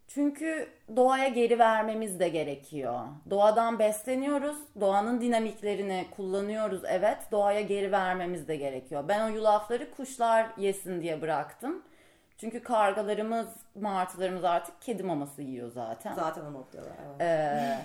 Çünkü 0.09 0.69
doğaya 0.97 1.29
geri 1.29 1.59
vermemiz 1.59 2.21
de 2.21 2.29
gerekiyor. 2.29 3.01
Doğadan 3.31 3.79
besleniyoruz, 3.79 4.57
doğanın 4.81 5.21
dinamiklerini 5.21 6.07
kullanıyoruz 6.17 6.83
evet, 6.85 7.19
doğaya 7.33 7.61
geri 7.61 7.93
vermemiz 7.93 8.49
de 8.49 8.57
gerekiyor. 8.57 9.05
Ben 9.09 9.31
o 9.31 9.35
yulafları 9.35 9.91
kuşlar 9.91 10.47
yesin 10.57 11.03
diye 11.03 11.23
bıraktım. 11.23 11.83
Çünkü 12.39 12.63
kargalarımız, 12.63 13.47
martılarımız 13.75 14.45
artık 14.45 14.83
kedi 14.83 15.03
maması 15.03 15.43
yiyor 15.43 15.71
zaten. 15.71 16.15
Zaten 16.15 16.45
o 16.45 16.53
noktada. 16.53 16.89
Evet. 17.19 17.21
Ee, 17.21 17.79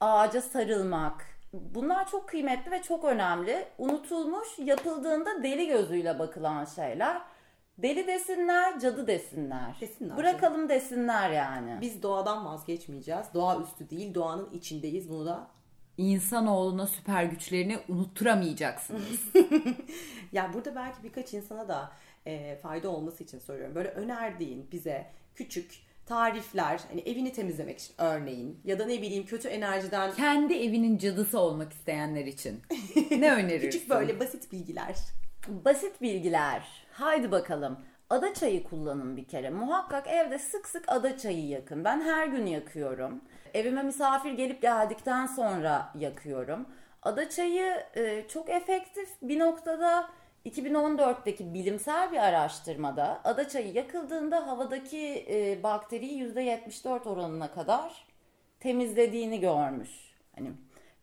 ağaca 0.00 0.42
sarılmak. 0.42 1.26
Bunlar 1.52 2.10
çok 2.10 2.28
kıymetli 2.28 2.70
ve 2.70 2.82
çok 2.82 3.04
önemli. 3.04 3.66
Unutulmuş, 3.78 4.48
yapıldığında 4.58 5.42
deli 5.42 5.66
gözüyle 5.66 6.18
bakılan 6.18 6.64
şeyler. 6.64 7.22
Deli 7.78 8.06
desinler, 8.06 8.80
cadı 8.80 9.06
desinler. 9.06 9.76
Desinler 9.80 10.16
Bırakalım 10.16 10.68
desinler 10.68 11.30
yani. 11.30 11.78
Biz 11.80 12.02
doğadan 12.02 12.44
vazgeçmeyeceğiz. 12.46 13.26
Doğa 13.34 13.60
üstü 13.60 13.90
değil, 13.90 14.14
doğanın 14.14 14.50
içindeyiz. 14.50 15.10
Bunu 15.10 15.26
da 15.26 15.46
İnsanoğluna 15.98 16.86
süper 16.86 17.24
güçlerini 17.24 17.78
unutturamayacaksınız. 17.88 19.20
Ya 20.32 20.50
burada 20.54 20.74
belki 20.74 21.02
birkaç 21.02 21.34
insana 21.34 21.68
da 21.68 21.92
e, 22.26 22.56
fayda 22.56 22.90
olması 22.90 23.24
için 23.24 23.38
soruyorum. 23.38 23.74
Böyle 23.74 23.88
önerdiğin 23.88 24.68
bize 24.72 25.06
küçük 25.34 25.85
tarifler, 26.06 26.80
hani 26.88 27.00
evini 27.00 27.32
temizlemek 27.32 27.78
için 27.78 27.94
örneğin 27.98 28.60
ya 28.64 28.78
da 28.78 28.86
ne 28.86 29.02
bileyim 29.02 29.26
kötü 29.26 29.48
enerjiden 29.48 30.12
Kendi 30.12 30.54
evinin 30.54 30.98
cadısı 30.98 31.38
olmak 31.38 31.72
isteyenler 31.72 32.26
için. 32.26 32.62
Ne 33.10 33.32
önerirsin? 33.32 33.70
küçük 33.70 33.90
böyle 33.90 34.20
basit 34.20 34.52
bilgiler. 34.52 34.96
Basit 35.48 36.02
bilgiler. 36.02 36.86
Haydi 36.92 37.30
bakalım. 37.30 37.78
Ada 38.10 38.34
çayı 38.34 38.64
kullanın 38.64 39.16
bir 39.16 39.24
kere. 39.24 39.50
Muhakkak 39.50 40.06
evde 40.06 40.38
sık 40.38 40.68
sık 40.68 40.84
ada 40.88 41.18
çayı 41.18 41.48
yakın. 41.48 41.84
Ben 41.84 42.00
her 42.00 42.26
gün 42.26 42.46
yakıyorum. 42.46 43.20
Evime 43.54 43.82
misafir 43.82 44.32
gelip 44.32 44.62
geldikten 44.62 45.26
sonra 45.26 45.92
yakıyorum. 45.98 46.66
Ada 47.02 47.28
çayı 47.30 47.76
e, 47.96 48.24
çok 48.28 48.50
efektif 48.50 49.08
bir 49.22 49.38
noktada 49.38 50.10
2014'teki 50.46 51.54
bilimsel 51.54 52.12
bir 52.12 52.16
araştırmada 52.16 53.20
ada 53.24 53.48
çayı 53.48 53.72
yakıldığında 53.72 54.46
havadaki 54.46 55.26
e, 55.30 55.62
bakteriyi 55.62 56.22
%74 56.22 57.08
oranına 57.08 57.50
kadar 57.50 58.06
temizlediğini 58.60 59.40
görmüş. 59.40 59.90
Hani 60.36 60.52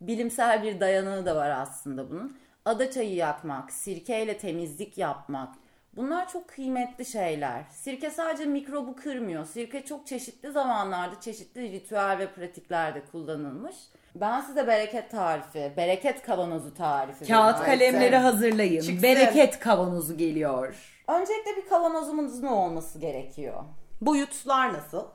bilimsel 0.02 0.64
bir 0.64 0.80
dayanağı 0.80 1.26
da 1.26 1.36
var 1.36 1.50
aslında 1.50 2.10
bunun. 2.10 2.38
Ada 2.66 2.92
çayı 2.92 3.16
yakmak, 3.16 3.72
sirkeyle 3.72 4.38
temizlik 4.38 4.98
yapmak. 4.98 5.56
Bunlar 5.96 6.30
çok 6.30 6.48
kıymetli 6.48 7.06
şeyler. 7.06 7.64
Sirke 7.72 8.10
sadece 8.10 8.46
mikrobu 8.46 8.96
kırmıyor. 8.96 9.46
Sirke 9.46 9.86
çok 9.86 10.08
çeşitli 10.08 10.52
zamanlarda 10.52 11.22
çeşitli 11.22 11.72
ritüel 11.72 12.18
ve 12.20 12.34
pratiklerde 12.34 13.02
kullanılmış. 13.12 13.76
Ben 14.16 14.42
size 14.42 14.68
bereket 14.68 15.12
tarifi, 15.12 15.74
bereket 15.78 16.22
kavanozu 16.22 16.74
tarifi 16.74 17.26
Kağıt 17.28 17.60
vereceğim. 17.68 17.80
kalemleri 17.94 18.16
hazırlayın. 18.16 18.82
Çıksın. 18.82 19.04
Bereket 19.04 19.60
kavanozu 19.60 20.18
geliyor. 20.18 20.76
Öncelikle 21.08 21.56
bir 21.58 21.70
kavanozumuzun 21.70 22.48
olması 22.48 23.00
gerekiyor. 23.00 23.64
Boyutlar 24.02 24.74
nasıl? 24.74 25.08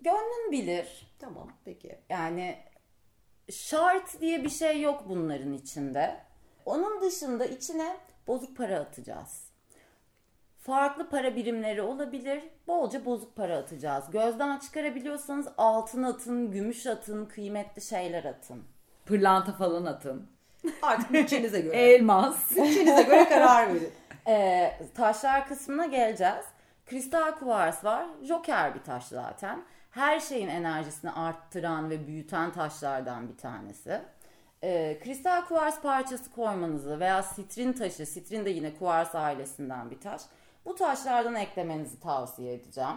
Gönlün 0.00 0.52
bilir. 0.52 1.06
Tamam 1.18 1.48
peki. 1.64 1.98
Yani 2.08 2.56
şart 3.52 4.20
diye 4.20 4.44
bir 4.44 4.50
şey 4.50 4.80
yok 4.80 5.04
bunların 5.08 5.52
içinde. 5.52 6.16
Onun 6.66 7.00
dışında 7.02 7.44
içine 7.44 7.96
bozuk 8.26 8.56
para 8.56 8.78
atacağız. 8.80 9.49
Farklı 10.60 11.08
para 11.08 11.36
birimleri 11.36 11.82
olabilir. 11.82 12.42
Bolca 12.66 13.04
bozuk 13.04 13.36
para 13.36 13.56
atacağız. 13.56 14.04
Gözden 14.10 14.58
çıkarabiliyorsanız 14.58 15.48
altın 15.58 16.02
atın, 16.02 16.50
gümüş 16.50 16.86
atın, 16.86 17.26
kıymetli 17.26 17.82
şeyler 17.82 18.24
atın. 18.24 18.62
Pırlanta 19.06 19.52
falan 19.52 19.84
atın. 19.84 20.26
Artık 20.82 21.12
bütçenize 21.12 21.60
göre. 21.60 21.76
Elmas. 21.92 22.50
bütçenize 22.50 23.02
göre 23.02 23.28
karar 23.28 23.74
verin. 23.74 23.92
Ee, 24.28 24.72
taşlar 24.94 25.48
kısmına 25.48 25.86
geleceğiz. 25.86 26.44
Kristal 26.86 27.32
kuvars 27.32 27.84
var. 27.84 28.06
Joker 28.22 28.74
bir 28.74 28.82
taş 28.82 29.04
zaten. 29.04 29.62
Her 29.90 30.20
şeyin 30.20 30.48
enerjisini 30.48 31.10
arttıran 31.10 31.90
ve 31.90 32.06
büyüten 32.06 32.52
taşlardan 32.52 33.28
bir 33.28 33.36
tanesi. 33.36 34.00
Ee, 34.64 34.98
kristal 35.04 35.44
kuvars 35.44 35.80
parçası 35.80 36.32
koymanızı 36.32 37.00
veya 37.00 37.22
sitrin 37.22 37.72
taşı, 37.72 38.06
sitrin 38.06 38.44
de 38.44 38.50
yine 38.50 38.74
kuvars 38.74 39.14
ailesinden 39.14 39.90
bir 39.90 40.00
taş. 40.00 40.22
Bu 40.70 40.74
taşlardan 40.74 41.34
eklemenizi 41.34 42.00
tavsiye 42.00 42.54
edeceğim. 42.54 42.96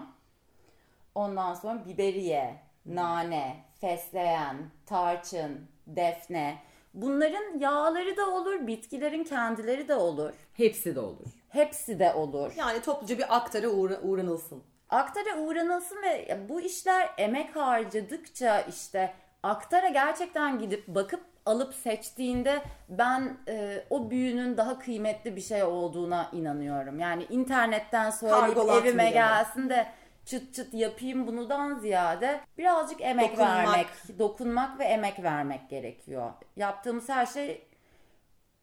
Ondan 1.16 1.54
sonra 1.54 1.86
biberiye, 1.86 2.56
nane, 2.86 3.56
fesleğen, 3.82 4.58
tarçın, 4.86 5.68
defne. 5.88 6.58
Bunların 6.94 7.60
yağları 7.60 8.18
da 8.18 8.30
olur, 8.30 8.68
bitkilerin 8.68 9.24
kendileri 9.24 9.88
de 9.88 9.96
olur. 9.96 10.34
Hepsi 10.54 10.96
de 10.96 11.00
olur. 11.00 11.26
Hepsi 11.50 12.00
de 12.00 12.14
olur. 12.14 12.52
Yani 12.58 12.82
topluca 12.82 13.18
bir 13.18 13.36
aktara 13.36 13.68
uğra- 13.68 14.02
uğranılsın. 14.02 14.64
Aktara 14.90 15.38
uğranılsın 15.38 16.02
ve 16.04 16.40
bu 16.50 16.62
işler 16.62 17.10
emek 17.18 17.56
harcadıkça 17.56 18.62
işte 18.62 19.14
aktara 19.44 19.88
gerçekten 19.90 20.60
gidip 20.60 20.88
bakıp 20.88 21.22
alıp 21.46 21.74
seçtiğinde 21.74 22.62
ben 22.90 23.38
e, 23.48 23.84
o 23.90 24.10
büyünün 24.10 24.58
daha 24.58 24.80
kıymetli 24.80 25.36
bir 25.36 25.42
şey 25.42 25.64
olduğuna 25.64 26.30
inanıyorum. 26.34 27.00
Yani 27.00 27.26
internetten 27.30 28.10
söyleyip 28.10 28.58
evime 28.58 29.12
gelsin 29.12 29.70
de 29.70 29.88
çıt 30.26 30.54
çıt 30.54 30.74
yapayım 30.74 31.28
bunudan 31.28 31.80
ziyade 31.80 32.40
birazcık 32.58 33.02
emek 33.02 33.32
Dokunmak. 33.32 33.68
vermek, 33.68 33.88
dokunmak 34.20 34.80
ve 34.80 34.84
emek 34.84 35.24
vermek 35.24 35.70
gerekiyor. 35.70 36.32
Yaptığımız 36.56 37.10
her 37.10 37.26
şey 37.26 37.68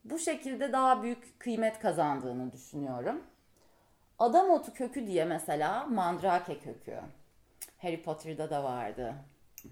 bu 0.05 0.19
şekilde 0.19 0.73
daha 0.73 1.03
büyük 1.03 1.41
kıymet 1.41 1.79
kazandığını 1.79 2.53
düşünüyorum. 2.53 3.23
Adam 4.19 4.51
otu 4.51 4.75
kökü 4.75 5.07
diye 5.07 5.25
mesela 5.25 5.87
mandrake 5.87 6.59
kökü. 6.59 7.01
Harry 7.79 8.03
Potter'da 8.03 8.51
da 8.51 8.65
vardı. 8.65 9.15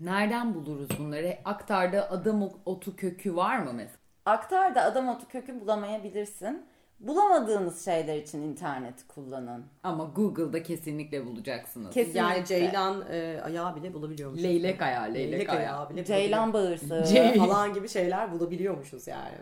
Nereden 0.01 0.55
buluruz 0.55 0.89
bunları? 0.99 1.39
Aktarda 1.45 2.11
adam 2.11 2.49
otu 2.67 2.97
kökü 2.97 3.37
var 3.37 3.59
mı 3.59 3.73
mesela? 3.73 3.99
Aktar'da 4.27 4.83
adam 4.83 5.09
otu 5.09 5.29
kökü 5.29 5.61
bulamayabilirsin. 5.61 6.67
Bulamadığınız 7.01 7.85
şeyler 7.85 8.17
için 8.17 8.43
interneti 8.43 9.07
kullanın. 9.09 9.65
Ama 9.83 10.05
Google'da 10.05 10.63
kesinlikle 10.63 11.27
bulacaksınız. 11.27 11.91
Kesinlikle. 11.91 12.19
Yani 12.21 12.45
ceylan 12.47 13.05
e, 13.11 13.41
ayağı 13.45 13.77
bile 13.77 13.95
bulabiliyormuşuz. 13.95 14.45
Leylek 14.45 14.83
ayağı, 14.83 15.15
leylek, 15.15 15.33
Leylek 15.33 15.49
ayağı. 15.49 15.61
ayağı 15.63 15.91
bile 15.91 16.05
Ceylan 16.05 16.53
bağırsağı. 16.53 17.01
Ce- 17.05 17.39
falan 17.39 17.75
gibi 17.75 17.89
şeyler 17.89 18.33
bulabiliyormuşuz 18.33 19.07
yani. 19.07 19.37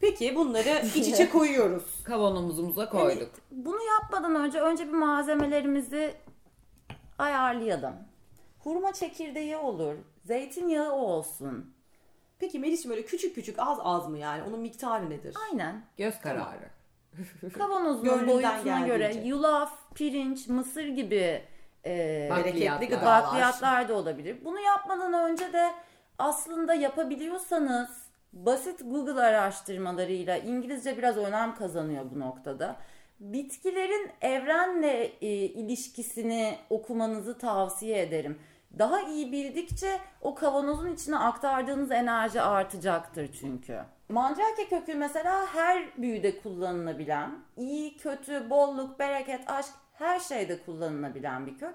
Peki 0.00 0.36
bunları 0.36 0.86
iç 0.94 0.96
içe 1.08 1.28
koyuyoruz. 1.30 2.04
Kavanozumuza 2.04 2.88
koyduk. 2.88 3.30
Bunu 3.50 3.78
yapmadan 4.00 4.34
önce 4.34 4.60
önce 4.60 4.86
bir 4.88 4.92
malzemelerimizi 4.92 6.14
ayarlayalım. 7.18 7.94
Hurma 8.64 8.92
çekirdeği 8.92 9.56
olur. 9.56 9.94
Zeytinyağı 10.24 10.92
olsun. 10.92 11.74
Peki 12.38 12.58
Melis'ciğim 12.58 12.96
böyle 12.96 13.06
küçük 13.06 13.34
küçük 13.34 13.58
az 13.58 13.78
az 13.80 14.08
mı 14.08 14.18
yani? 14.18 14.42
Onun 14.42 14.60
miktarı 14.60 15.10
nedir? 15.10 15.36
Aynen. 15.50 15.82
Göz 15.96 16.20
kararı. 16.20 16.70
Kavanozun 17.58 18.04
Gönlünden 18.04 18.28
boyutuna 18.28 18.86
göre 18.86 19.04
geldiğince. 19.04 19.28
yulaf, 19.28 19.78
pirinç, 19.94 20.48
mısır 20.48 20.86
gibi 20.86 21.42
e, 21.86 22.28
Bereketli 22.36 22.88
gıdalar. 22.88 23.22
bakliyatlar 23.24 23.88
da 23.88 23.94
olabilir. 23.94 24.36
Bunu 24.44 24.60
yapmadan 24.60 25.30
önce 25.30 25.52
de 25.52 25.70
aslında 26.18 26.74
yapabiliyorsanız 26.74 27.90
basit 28.32 28.80
Google 28.84 29.20
araştırmalarıyla 29.22 30.36
İngilizce 30.36 30.98
biraz 30.98 31.16
önem 31.16 31.54
kazanıyor 31.54 32.04
bu 32.14 32.20
noktada. 32.20 32.76
Bitkilerin 33.20 34.10
evrenle 34.20 35.04
e, 35.20 35.26
ilişkisini 35.28 36.58
okumanızı 36.70 37.38
tavsiye 37.38 38.02
ederim. 38.02 38.38
Daha 38.78 39.00
iyi 39.02 39.32
bildikçe 39.32 40.00
o 40.20 40.34
kavanozun 40.34 40.92
içine 40.92 41.16
aktardığınız 41.18 41.90
enerji 41.90 42.40
artacaktır 42.40 43.32
çünkü. 43.40 43.80
Mandrake 44.08 44.68
kökü 44.68 44.94
mesela 44.94 45.46
her 45.54 46.02
büyüde 46.02 46.40
kullanılabilen, 46.40 47.38
iyi, 47.56 47.96
kötü, 47.96 48.50
bolluk, 48.50 48.98
bereket, 48.98 49.50
aşk 49.50 49.70
her 49.92 50.20
şeyde 50.20 50.62
kullanılabilen 50.62 51.46
bir 51.46 51.58
kök 51.58 51.74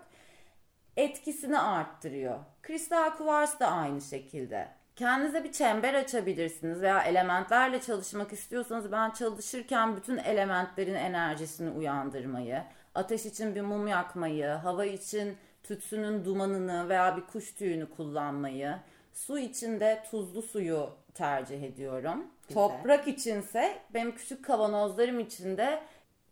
etkisini 0.97 1.59
arttırıyor. 1.59 2.39
Kristal 2.63 3.17
kuvars 3.17 3.59
da 3.59 3.67
aynı 3.67 4.01
şekilde. 4.01 4.67
Kendinize 4.95 5.43
bir 5.43 5.51
çember 5.51 5.93
açabilirsiniz 5.93 6.81
veya 6.81 7.03
elementlerle 7.03 7.81
çalışmak 7.81 8.33
istiyorsanız 8.33 8.91
ben 8.91 9.09
çalışırken 9.09 9.95
bütün 9.95 10.17
elementlerin 10.17 10.95
enerjisini 10.95 11.69
uyandırmayı, 11.69 12.63
ateş 12.95 13.25
için 13.25 13.55
bir 13.55 13.61
mum 13.61 13.87
yakmayı, 13.87 14.47
hava 14.47 14.85
için 14.85 15.37
tütsünün 15.67 16.25
dumanını 16.25 16.89
veya 16.89 17.17
bir 17.17 17.21
kuş 17.21 17.51
tüyünü 17.53 17.89
kullanmayı, 17.89 18.75
su 19.13 19.39
için 19.39 19.79
de 19.79 20.03
tuzlu 20.11 20.41
suyu 20.41 20.89
tercih 21.13 21.63
ediyorum. 21.63 22.27
Güzel. 22.47 22.61
Toprak 22.63 23.07
içinse 23.07 23.79
benim 23.93 24.15
küçük 24.15 24.45
kavanozlarım 24.45 25.19
içinde 25.19 25.79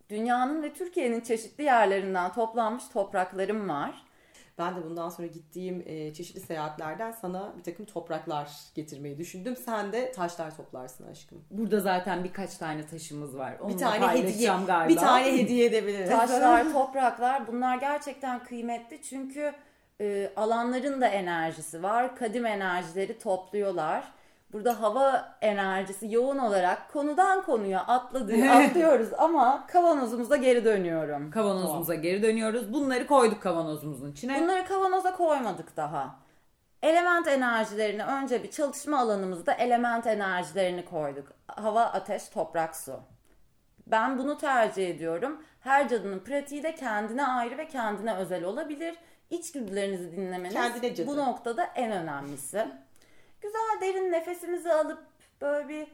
dünyanın 0.09 0.63
ve 0.63 0.73
Türkiye'nin 0.73 1.21
çeşitli 1.21 1.63
yerlerinden 1.63 2.33
toplanmış 2.33 2.87
topraklarım 2.87 3.69
var. 3.69 4.04
Ben 4.57 4.75
de 4.75 4.83
bundan 4.85 5.09
sonra 5.09 5.27
gittiğim 5.27 5.83
e, 5.85 6.13
çeşitli 6.13 6.39
seyahatlerden 6.39 7.11
sana 7.11 7.53
bir 7.57 7.63
takım 7.63 7.85
topraklar 7.85 8.49
getirmeyi 8.75 9.17
düşündüm. 9.17 9.55
Sen 9.55 9.91
de 9.91 10.11
taşlar 10.11 10.57
toplarsın 10.57 11.07
aşkım. 11.07 11.43
Burada 11.51 11.79
zaten 11.79 12.23
birkaç 12.23 12.57
tane 12.57 12.87
taşımız 12.87 13.37
var. 13.37 13.57
Onunla 13.59 13.73
bir 13.75 13.79
tane 13.79 14.07
hediye, 14.07 14.51
galiba. 14.67 14.89
bir 14.89 14.97
tane 14.97 15.37
hediye 15.37 15.65
edebiliriz. 15.65 16.09
Taşlar, 16.09 16.71
topraklar 16.73 17.47
bunlar 17.47 17.77
gerçekten 17.77 18.43
kıymetli 18.43 19.01
çünkü 19.01 19.53
e, 20.01 20.31
alanların 20.35 21.01
da 21.01 21.07
enerjisi 21.07 21.83
var. 21.83 22.15
Kadim 22.15 22.45
enerjileri 22.45 23.19
topluyorlar. 23.19 24.14
Burada 24.55 24.81
hava 24.81 25.37
enerjisi 25.41 26.13
yoğun 26.13 26.37
olarak 26.37 26.93
konudan 26.93 27.43
konuya 27.43 27.79
atladı, 27.81 28.33
atlıyoruz 28.51 29.09
ama 29.17 29.67
kavanozumuza 29.67 30.35
geri 30.35 30.65
dönüyorum. 30.65 31.31
Kavanozumuza 31.31 31.95
geri 31.95 32.23
dönüyoruz. 32.23 32.73
Bunları 32.73 33.07
koyduk 33.07 33.41
kavanozumuzun 33.41 34.11
içine. 34.11 34.41
Bunları 34.41 34.65
kavanoza 34.67 35.13
koymadık 35.15 35.77
daha. 35.77 36.15
Element 36.83 37.27
enerjilerini 37.27 38.03
önce 38.05 38.43
bir 38.43 38.51
çalışma 38.51 38.99
alanımızda 38.99 39.53
element 39.53 40.07
enerjilerini 40.07 40.85
koyduk. 40.85 41.27
Hava, 41.47 41.83
ateş, 41.83 42.29
toprak, 42.29 42.75
su. 42.75 42.99
Ben 43.87 44.17
bunu 44.17 44.37
tercih 44.37 44.89
ediyorum. 44.89 45.41
Her 45.59 45.89
cadının 45.89 46.19
pratiği 46.19 46.63
de 46.63 46.75
kendine 46.75 47.27
ayrı 47.27 47.57
ve 47.57 47.67
kendine 47.67 48.15
özel 48.15 48.43
olabilir. 48.43 48.95
İçgüdülerinizi 49.29 50.11
dinlemeniz 50.11 50.53
Kendine 50.53 50.95
cadı. 50.95 51.07
bu 51.07 51.17
noktada 51.17 51.63
en 51.75 51.91
önemlisi. 51.91 52.67
Güzel 53.45 53.81
derin 53.81 54.11
nefesimizi 54.11 54.73
alıp 54.73 54.99
böyle 55.41 55.69
bir 55.69 55.87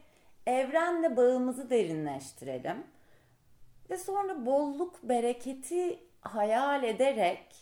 evrenle 0.46 1.16
bağımızı 1.16 1.70
derinleştirelim. 1.70 2.84
Ve 3.90 3.96
sonra 3.96 4.46
bolluk, 4.46 5.02
bereketi 5.02 5.98
hayal 6.20 6.84
ederek 6.84 7.56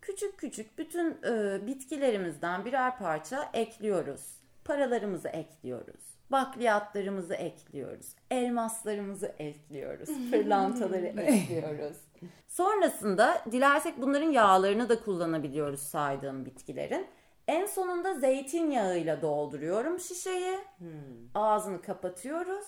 küçük 0.00 0.38
küçük 0.38 0.78
bütün 0.78 1.18
e, 1.24 1.66
bitkilerimizden 1.66 2.64
birer 2.64 2.98
parça 2.98 3.50
ekliyoruz. 3.54 4.20
Paralarımızı 4.64 5.28
ekliyoruz. 5.28 6.00
Bakliyatlarımızı 6.30 7.34
ekliyoruz. 7.34 8.06
Elmaslarımızı 8.30 9.34
ekliyoruz. 9.38 10.08
Pırlantaları 10.30 11.06
ekliyoruz. 11.06 11.96
Sonrasında 12.48 13.42
dilersek 13.52 14.00
bunların 14.00 14.30
yağlarını 14.30 14.88
da 14.88 15.00
kullanabiliyoruz 15.00 15.80
saydığım 15.80 16.44
bitkilerin. 16.44 17.06
En 17.48 17.66
sonunda 17.66 18.14
zeytinyağıyla 18.14 19.22
dolduruyorum 19.22 20.00
şişeyi. 20.00 20.58
Ağzını 21.34 21.82
kapatıyoruz. 21.82 22.66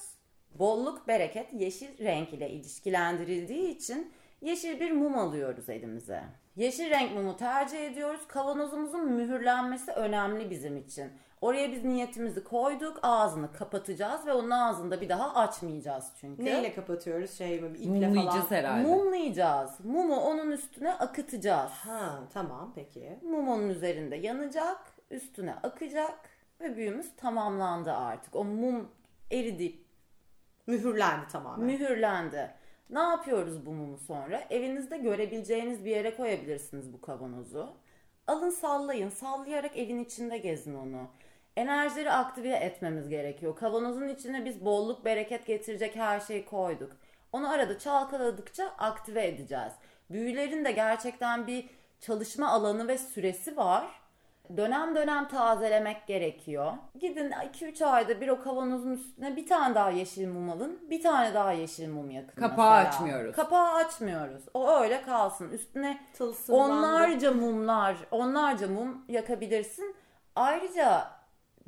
Bolluk, 0.55 1.09
bereket 1.09 1.53
yeşil 1.53 1.99
renk 1.99 2.33
ile 2.33 2.51
ilişkilendirildiği 2.51 3.77
için 3.77 4.13
yeşil 4.41 4.81
bir 4.81 4.91
mum 4.91 5.19
alıyoruz 5.19 5.69
elimize. 5.69 6.23
Yeşil 6.57 6.91
renk 6.91 7.15
mumu 7.15 7.37
tercih 7.37 7.87
ediyoruz. 7.87 8.21
Kavanozumuzun 8.29 9.13
mühürlenmesi 9.13 9.91
önemli 9.91 10.51
bizim 10.51 10.77
için. 10.77 11.13
Oraya 11.41 11.73
biz 11.73 11.85
niyetimizi 11.85 12.45
koyduk. 12.45 12.99
Ağzını 13.03 13.53
kapatacağız 13.53 14.27
ve 14.27 14.33
onun 14.33 14.51
ağzını 14.51 15.01
bir 15.01 15.09
daha 15.09 15.35
açmayacağız 15.35 16.05
çünkü. 16.21 16.45
Neyle 16.45 16.75
kapatıyoruz? 16.75 17.31
Şey 17.39 17.61
mi? 17.61 17.79
iple 17.79 17.89
Mumlayacağız 18.07 18.47
falan. 18.49 18.59
herhalde. 18.59 18.83
Mumlayacağız. 18.89 19.71
Mumu 19.85 20.17
onun 20.17 20.51
üstüne 20.51 20.93
akıtacağız. 20.93 21.71
Ha 21.71 22.19
tamam 22.33 22.73
peki. 22.75 23.19
Mum 23.23 23.49
onun 23.49 23.69
üzerinde 23.69 24.17
yanacak, 24.17 24.79
üstüne 25.11 25.55
akacak 25.55 26.15
ve 26.61 26.77
büyümüz 26.77 27.17
tamamlandı 27.17 27.93
artık. 27.93 28.37
O 28.37 28.45
mum 28.45 28.89
eridi, 29.31 29.75
Mühürlendi 30.67 31.29
tamamen. 31.29 31.67
mühürlendi. 31.67 32.51
Ne 32.91 32.99
yapıyoruz 33.01 33.67
bu 33.67 33.71
mumu 33.73 33.99
sonra? 33.99 34.41
Evinizde 34.51 34.97
görebileceğiniz 34.99 35.85
bir 35.85 35.91
yere 35.91 36.17
koyabilirsiniz 36.17 36.93
bu 36.93 37.01
kavanozu. 37.01 37.71
Alın 38.27 38.51
sallayın, 38.51 39.09
sallayarak 39.11 39.77
evin 39.77 39.99
içinde 39.99 40.39
gezin 40.39 40.75
onu. 40.75 41.09
Enerjileri 41.59 42.13
aktive 42.13 42.55
etmemiz 42.57 43.09
gerekiyor. 43.09 43.57
Kavanozun 43.57 44.09
içine 44.09 44.45
biz 44.45 44.65
bolluk, 44.65 45.05
bereket 45.05 45.47
getirecek 45.47 45.97
her 45.97 46.21
şeyi 46.21 46.45
koyduk. 46.45 46.93
Onu 47.33 47.51
arada 47.51 47.79
çalkaladıkça 47.79 48.65
aktive 48.79 49.27
edeceğiz. 49.27 49.73
Büyülerin 50.11 50.65
de 50.65 50.73
gerçekten 50.73 51.47
bir 51.47 51.69
çalışma 52.01 52.49
alanı 52.49 52.89
ve 52.89 52.99
süresi 52.99 53.57
var. 53.57 53.87
Dönem 54.57 54.97
dönem 54.97 55.29
tazelemek 55.29 56.07
gerekiyor. 56.07 56.73
Gidin 57.01 57.31
2-3 57.31 57.85
ayda 57.85 58.21
bir 58.21 58.29
o 58.29 58.43
kavanozun 58.43 58.91
üstüne 58.91 59.37
bir 59.37 59.47
tane 59.47 59.75
daha 59.75 59.91
yeşil 59.91 60.29
mum 60.29 60.51
alın. 60.51 60.91
Bir 60.91 61.03
tane 61.03 61.35
daha 61.35 61.53
yeşil 61.53 61.89
mum 61.89 62.11
yakın 62.11 62.41
Kapağı 62.41 62.77
mesela. 62.85 62.89
açmıyoruz. 62.89 63.37
Kapağı 63.37 63.75
açmıyoruz. 63.75 64.43
O 64.55 64.71
öyle 64.71 65.03
kalsın. 65.03 65.51
Üstüne 65.51 66.01
Tılsımlandı. 66.15 66.73
onlarca 66.73 67.33
mumlar, 67.33 67.97
onlarca 68.11 68.69
mum 68.69 69.05
yakabilirsin. 69.09 69.97
Ayrıca 70.37 71.18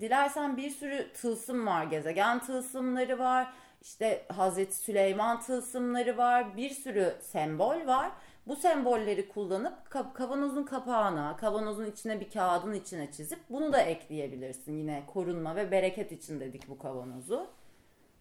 dilersen 0.00 0.56
bir 0.56 0.70
sürü 0.70 1.12
tılsım 1.12 1.66
var. 1.66 1.84
Gezegen 1.84 2.38
tılsımları 2.38 3.18
var. 3.18 3.52
İşte 3.82 4.26
Hazreti 4.36 4.76
Süleyman 4.76 5.40
tılsımları 5.40 6.16
var. 6.16 6.56
Bir 6.56 6.70
sürü 6.70 7.14
sembol 7.22 7.86
var. 7.86 8.10
Bu 8.46 8.56
sembolleri 8.56 9.28
kullanıp 9.28 9.74
ka- 9.90 10.12
kavanozun 10.12 10.62
kapağına, 10.62 11.36
kavanozun 11.36 11.86
içine 11.86 12.20
bir 12.20 12.30
kağıdın 12.30 12.72
içine 12.72 13.12
çizip 13.12 13.38
bunu 13.50 13.72
da 13.72 13.80
ekleyebilirsin. 13.80 14.78
Yine 14.78 15.02
korunma 15.06 15.56
ve 15.56 15.70
bereket 15.70 16.12
için 16.12 16.40
dedik 16.40 16.68
bu 16.68 16.78
kavanozu. 16.78 17.46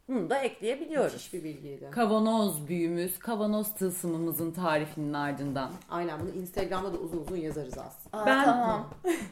Bunu 0.08 0.30
da 0.30 0.38
ekleyebiliyoruz. 0.38 1.14
Müthiş 1.14 1.34
bir 1.34 1.44
bilgiydi. 1.44 1.88
Kavanoz 1.92 2.68
büyümüz, 2.68 3.20
kavanoz 3.20 3.74
tılsımımızın 3.74 4.52
tarifinin 4.52 5.14
ardından. 5.14 5.72
Aynen 5.90 6.20
bunu 6.20 6.30
Instagram'da 6.30 6.94
da 6.94 6.98
uzun 6.98 7.18
uzun 7.18 7.38
yazarız 7.38 7.78
aslında. 7.78 8.18
Aa, 8.24 8.26
Ben 8.26 8.46
tamam. 8.46 8.90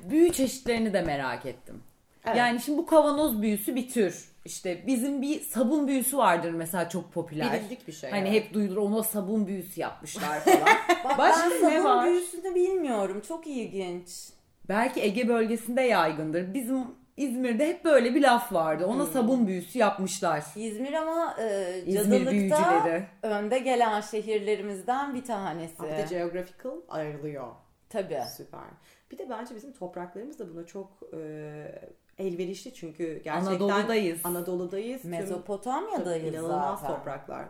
büyü 0.09 0.31
çeşitlerini 0.31 0.93
de 0.93 1.01
merak 1.01 1.45
ettim. 1.45 1.83
Evet. 2.27 2.37
Yani 2.37 2.59
şimdi 2.59 2.77
bu 2.77 2.85
kavanoz 2.85 3.41
büyüsü 3.41 3.75
bir 3.75 3.89
tür. 3.89 4.25
İşte 4.45 4.83
bizim 4.87 5.21
bir 5.21 5.39
sabun 5.41 5.87
büyüsü 5.87 6.17
vardır 6.17 6.51
mesela 6.51 6.89
çok 6.89 7.13
popüler. 7.13 7.53
Bilindik 7.53 7.87
bir 7.87 7.93
şey. 7.93 8.11
Hani 8.11 8.29
evet. 8.29 8.43
hep 8.43 8.53
duyulur 8.53 8.77
ona 8.77 9.03
sabun 9.03 9.47
büyüsü 9.47 9.81
yapmışlar 9.81 10.39
falan. 10.39 10.59
Bak 11.03 11.17
Başka 11.17 11.49
ben 11.49 11.61
sabun 11.61 11.83
var? 11.85 12.05
büyüsünü 12.05 12.55
bilmiyorum. 12.55 13.21
Çok 13.27 13.47
ilginç. 13.47 14.09
Belki 14.69 15.01
Ege 15.01 15.27
bölgesinde 15.27 15.81
yaygındır. 15.81 16.53
Bizim 16.53 16.83
İzmir'de 17.17 17.67
hep 17.67 17.85
böyle 17.85 18.15
bir 18.15 18.21
laf 18.21 18.53
vardı. 18.53 18.85
Ona 18.85 19.03
Hmm. 19.05 19.11
sabun 19.13 19.47
büyüsü 19.47 19.79
yapmışlar. 19.79 20.43
İzmir 20.55 20.93
ama 20.93 21.35
e, 21.39 21.77
İzmir 21.85 21.93
cadılıkta 22.03 22.31
büyücüleri. 22.31 23.03
önde 23.23 23.59
gelen 23.59 24.01
şehirlerimizden 24.01 25.15
bir 25.15 25.23
tanesi. 25.25 25.83
Bir 25.83 25.89
de 25.89 26.05
geographical 26.09 26.75
ayrılıyor. 26.89 27.47
Tabii. 27.89 28.21
Süper. 28.37 28.59
Bir 29.11 29.17
de 29.17 29.29
bence 29.29 29.55
bizim 29.55 29.73
topraklarımız 29.73 30.39
da 30.39 30.53
buna 30.53 30.65
çok 30.65 30.89
e, 31.13 31.19
elverişli 32.19 32.73
çünkü 32.73 33.21
gerçekten 33.23 33.51
Anadolu'dayız. 33.51 34.19
Anadolu'dayız. 34.23 35.01
Tüm- 35.01 35.09
Mezopotamya'dayız 35.11 36.25
Tabii, 36.25 36.35
inanılmaz 36.35 36.79
zaten. 36.79 36.95
topraklar. 36.95 37.45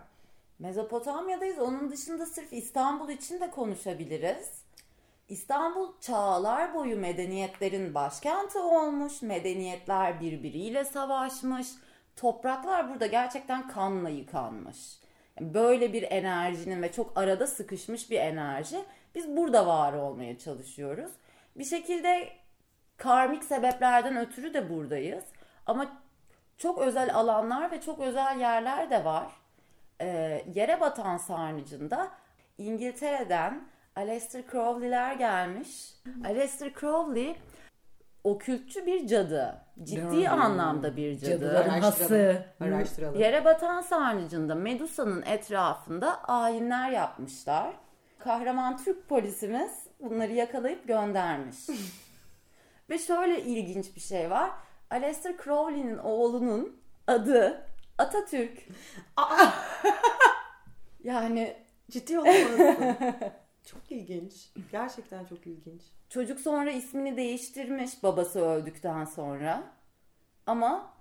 Mezopotamya'dayız. 0.59 1.59
Onun 1.59 1.91
dışında 1.91 2.25
sırf 2.25 2.53
İstanbul 2.53 3.09
için 3.09 3.39
de 3.39 3.49
konuşabiliriz. 3.49 4.61
İstanbul 5.29 5.87
çağlar 6.01 6.73
boyu 6.73 6.97
medeniyetlerin 6.99 7.93
başkenti 7.95 8.59
olmuş. 8.59 9.21
Medeniyetler 9.21 10.21
birbiriyle 10.21 10.85
savaşmış. 10.85 11.67
Topraklar 12.15 12.89
burada 12.89 13.05
gerçekten 13.07 13.67
kanla 13.67 14.09
yıkanmış. 14.09 14.77
Böyle 15.41 15.93
bir 15.93 16.03
enerjinin 16.11 16.81
ve 16.81 16.91
çok 16.91 17.17
arada 17.17 17.47
sıkışmış 17.47 18.11
bir 18.11 18.19
enerji. 18.19 18.77
Biz 19.15 19.27
burada 19.37 19.67
var 19.67 19.93
olmaya 19.93 20.37
çalışıyoruz. 20.37 21.11
Bir 21.55 21.65
şekilde 21.65 22.29
karmik 22.97 23.43
sebeplerden 23.43 24.17
ötürü 24.17 24.53
de 24.53 24.69
buradayız. 24.69 25.23
Ama 25.65 25.85
çok 26.57 26.79
özel 26.79 27.15
alanlar 27.15 27.71
ve 27.71 27.81
çok 27.81 27.99
özel 27.99 28.39
yerler 28.39 28.89
de 28.89 29.05
var. 29.05 29.27
Ee, 30.01 30.43
yere 30.53 30.81
batan 30.81 31.17
sarnıcında 31.17 32.07
İngiltere'den 32.57 33.67
Aleister 33.95 34.43
Crowley'ler 34.51 35.13
gelmiş. 35.13 35.93
Aleister 36.25 36.73
Crowley 36.79 37.35
okültçü 38.23 38.85
bir 38.85 39.07
cadı. 39.07 39.57
Ciddi 39.83 40.29
Hmm. 40.29 40.41
anlamda 40.41 40.95
bir 40.97 41.17
cadı. 41.19 41.29
Cadıların 41.31 41.69
hası. 41.69 42.45
Araştıralım. 42.61 43.19
Yere 43.19 43.45
batan 43.45 43.81
sarnıcında 43.81 44.55
Medusa'nın 44.55 45.21
etrafında 45.21 46.23
ayinler 46.23 46.89
yapmışlar. 46.89 47.73
Kahraman 48.19 48.77
Türk 48.77 49.09
polisimiz 49.09 49.71
bunları 49.99 50.31
yakalayıp 50.33 50.87
göndermiş. 50.87 51.57
Ve 52.89 52.97
şöyle 52.99 53.41
ilginç 53.41 53.95
bir 53.95 54.01
şey 54.01 54.29
var. 54.29 54.51
Aleister 54.91 55.33
Crowley'nin 55.43 55.97
oğlunun 55.97 56.79
adı 57.07 57.65
Atatürk. 57.97 58.67
yani 61.03 61.55
Ciddi 61.91 62.19
olamazsın. 62.19 62.95
çok 63.65 63.91
ilginç. 63.91 64.49
Gerçekten 64.71 65.25
çok 65.25 65.47
ilginç. 65.47 65.81
çocuk 66.09 66.39
sonra 66.39 66.71
ismini 66.71 67.17
değiştirmiş 67.17 68.03
babası 68.03 68.39
öldükten 68.45 69.05
sonra. 69.05 69.63
Ama 70.47 70.93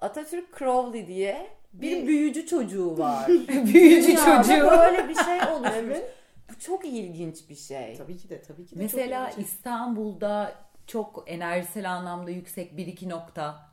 Atatürk 0.00 0.58
Crowley 0.58 1.06
diye 1.06 1.50
bir, 1.72 1.96
Bir- 2.02 2.06
büyücü 2.06 2.46
çocuğu 2.46 2.98
var. 2.98 3.26
Büyücü 3.48 4.08
Dünyada 4.08 4.42
çocuğu. 4.42 4.70
böyle 4.70 5.08
bir 5.08 5.14
şey 5.14 5.40
oluşmuş. 5.52 5.74
Evet. 5.74 6.14
Bu 6.50 6.58
çok 6.60 6.84
ilginç 6.84 7.48
bir 7.48 7.54
şey. 7.54 7.96
Tabii 7.96 8.16
ki 8.16 8.28
de 8.30 8.42
tabii 8.42 8.66
ki 8.66 8.76
de 8.76 8.82
Mesela. 8.82 9.30
İstanbul'da 9.30 10.54
çok 10.86 11.24
enerjisel 11.26 11.90
anlamda 11.92 12.30
yüksek 12.30 12.76
bir 12.76 12.86
iki 12.86 13.08
nokta. 13.08 13.72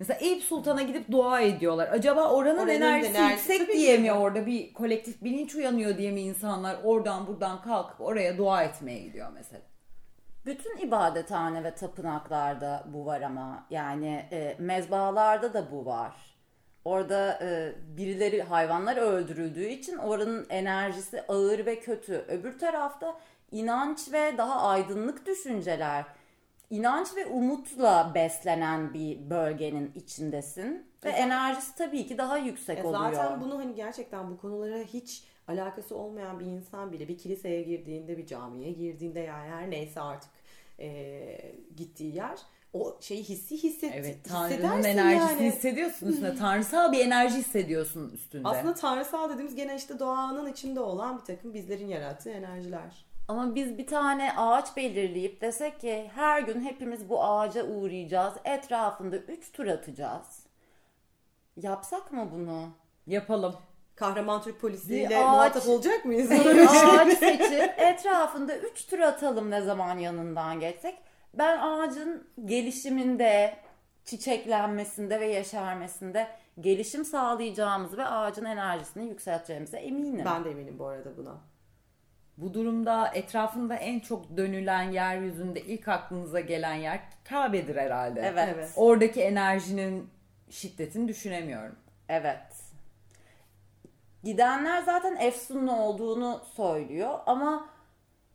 Mesela 0.00 0.18
Eyüp 0.20 0.42
Sultan'a 0.42 0.82
gidip 0.82 1.10
dua 1.10 1.40
ediyorlar. 1.40 1.88
Acaba 1.92 2.30
oranın, 2.30 2.58
Oranın 2.58 2.68
enerjisi 2.68 3.16
enerjisi 3.16 3.52
yüksek 3.52 3.72
diye 3.76 3.98
mi 3.98 4.06
de. 4.06 4.12
orada 4.12 4.46
bir 4.46 4.72
kolektif 4.74 5.24
bilinç 5.24 5.54
uyanıyor 5.54 5.98
diye 5.98 6.10
mi 6.12 6.20
insanlar 6.20 6.76
oradan 6.84 7.26
buradan 7.26 7.62
kalkıp 7.62 8.00
oraya 8.00 8.38
dua 8.38 8.62
etmeye 8.62 8.98
gidiyor 8.98 9.28
mesela? 9.34 9.62
Bütün 10.46 10.76
ibadethane 10.78 11.64
ve 11.64 11.74
tapınaklarda 11.74 12.84
bu 12.92 13.06
var 13.06 13.20
ama 13.22 13.66
yani 13.70 14.26
e, 14.32 14.56
mezbahalarda 14.58 15.54
da 15.54 15.72
bu 15.72 15.86
var. 15.86 16.12
Orada 16.84 17.38
e, 17.42 17.72
birileri 17.96 18.42
hayvanlar 18.42 18.96
öldürüldüğü 18.96 19.66
için 19.66 19.96
oranın 19.96 20.46
enerjisi 20.50 21.22
ağır 21.28 21.66
ve 21.66 21.80
kötü. 21.80 22.24
Öbür 22.28 22.58
tarafta 22.58 23.20
inanç 23.50 24.12
ve 24.12 24.38
daha 24.38 24.62
aydınlık 24.62 25.26
düşünceler. 25.26 26.04
İnanç 26.70 27.08
ve 27.16 27.26
umutla 27.26 28.12
beslenen 28.14 28.94
bir 28.94 29.30
bölgenin 29.30 29.92
içindesin 29.94 30.86
ve 31.04 31.08
E 31.08 31.12
zaten- 31.12 31.26
enerjisi 31.26 31.76
tabii 31.76 32.06
ki 32.06 32.18
daha 32.18 32.38
yüksek 32.38 32.78
Ya 32.78 32.84
oluyor. 32.86 33.12
zaten 33.12 33.40
bunu 33.40 33.58
hani 33.58 33.74
gerçekten 33.74 34.30
bu 34.30 34.36
konulara 34.40 34.78
hiç 34.78 35.24
alakası 35.48 35.96
olmayan 35.96 36.40
bir 36.40 36.44
insan 36.46 36.92
bile 36.92 37.08
bir 37.08 37.18
kiliseye 37.18 37.62
girdiğinde, 37.62 38.18
bir 38.18 38.26
camiye 38.26 38.72
girdiğinde 38.72 39.20
yani 39.20 39.50
her 39.50 39.70
neyse 39.70 40.00
artık 40.00 40.30
eee, 40.78 41.54
gittiği 41.76 42.14
yer 42.16 42.38
o 42.72 42.96
şeyi 43.00 43.22
hissi 43.24 43.62
hisset, 43.62 43.92
Evet 43.94 44.16
Tanrı'nın 44.28 44.84
enerjisini 44.84 45.42
yani. 45.42 45.52
hissediyorsun 45.52 46.06
üstünde. 46.06 46.34
Tanrısal 46.38 46.92
bir 46.92 46.98
enerji 46.98 47.36
hissediyorsun 47.38 48.10
üstünde. 48.10 48.48
Aslında 48.48 48.74
tanrısal 48.74 49.30
dediğimiz 49.30 49.54
gene 49.54 49.76
işte 49.76 49.98
doğanın 49.98 50.52
içinde 50.52 50.80
olan 50.80 51.18
bir 51.18 51.24
takım 51.24 51.54
bizlerin 51.54 51.88
yarattığı 51.88 52.30
enerjiler. 52.30 53.07
Ama 53.28 53.54
biz 53.54 53.78
bir 53.78 53.86
tane 53.86 54.32
ağaç 54.36 54.76
belirleyip 54.76 55.40
desek 55.40 55.80
ki 55.80 56.10
her 56.14 56.40
gün 56.42 56.60
hepimiz 56.60 57.08
bu 57.08 57.24
ağaca 57.24 57.64
uğrayacağız. 57.64 58.34
Etrafında 58.44 59.16
3 59.16 59.52
tur 59.52 59.66
atacağız. 59.66 60.46
Yapsak 61.56 62.12
mı 62.12 62.28
bunu? 62.32 62.68
Yapalım. 63.06 63.56
Kahraman 63.94 64.42
Türk 64.42 64.60
polisiyle 64.60 65.08
Bir 65.10 65.14
ağaç- 65.14 65.22
muhatap 65.30 65.68
olacak 65.68 66.04
mıyız? 66.04 66.30
Bir 66.30 66.66
ağaç 66.68 67.18
seçip 67.18 67.74
etrafında 67.78 68.56
3 68.56 68.86
tur 68.86 68.98
atalım 68.98 69.50
ne 69.50 69.60
zaman 69.60 69.98
yanından 69.98 70.60
geçsek. 70.60 70.98
Ben 71.34 71.58
ağacın 71.58 72.28
gelişiminde, 72.44 73.56
çiçeklenmesinde 74.04 75.20
ve 75.20 75.26
yeşermesinde 75.26 76.28
gelişim 76.60 77.04
sağlayacağımız 77.04 77.98
ve 77.98 78.04
ağacın 78.06 78.44
enerjisini 78.44 79.08
yükselteceğimize 79.08 79.76
eminim. 79.76 80.24
ben 80.24 80.44
de 80.44 80.50
eminim 80.50 80.78
bu 80.78 80.86
arada 80.86 81.16
buna. 81.16 81.36
Bu 82.38 82.54
durumda 82.54 83.10
etrafında 83.14 83.74
en 83.74 84.00
çok 84.00 84.36
dönülen 84.36 84.82
yeryüzünde 84.82 85.60
ilk 85.60 85.88
aklınıza 85.88 86.40
gelen 86.40 86.74
yer 86.74 87.00
Kabe'dir 87.28 87.76
herhalde. 87.76 88.20
Evet. 88.20 88.48
Evet. 88.54 88.70
Oradaki 88.76 89.22
enerjinin 89.22 90.10
şiddetini 90.50 91.08
düşünemiyorum. 91.08 91.76
Evet. 92.08 92.38
Gidenler 94.24 94.82
zaten 94.82 95.16
Efsunlu 95.16 95.72
olduğunu 95.76 96.42
söylüyor 96.56 97.18
ama 97.26 97.68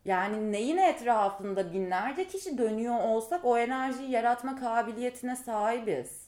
yani 0.06 0.52
neyin 0.52 0.78
etrafında 0.78 1.74
binlerce 1.74 2.28
kişi 2.28 2.58
dönüyor 2.58 3.00
olsak 3.00 3.46
o 3.46 3.58
enerjiyi 3.58 4.12
yaratma 4.12 4.56
kabiliyetine 4.56 5.36
sahibiz. 5.36 6.23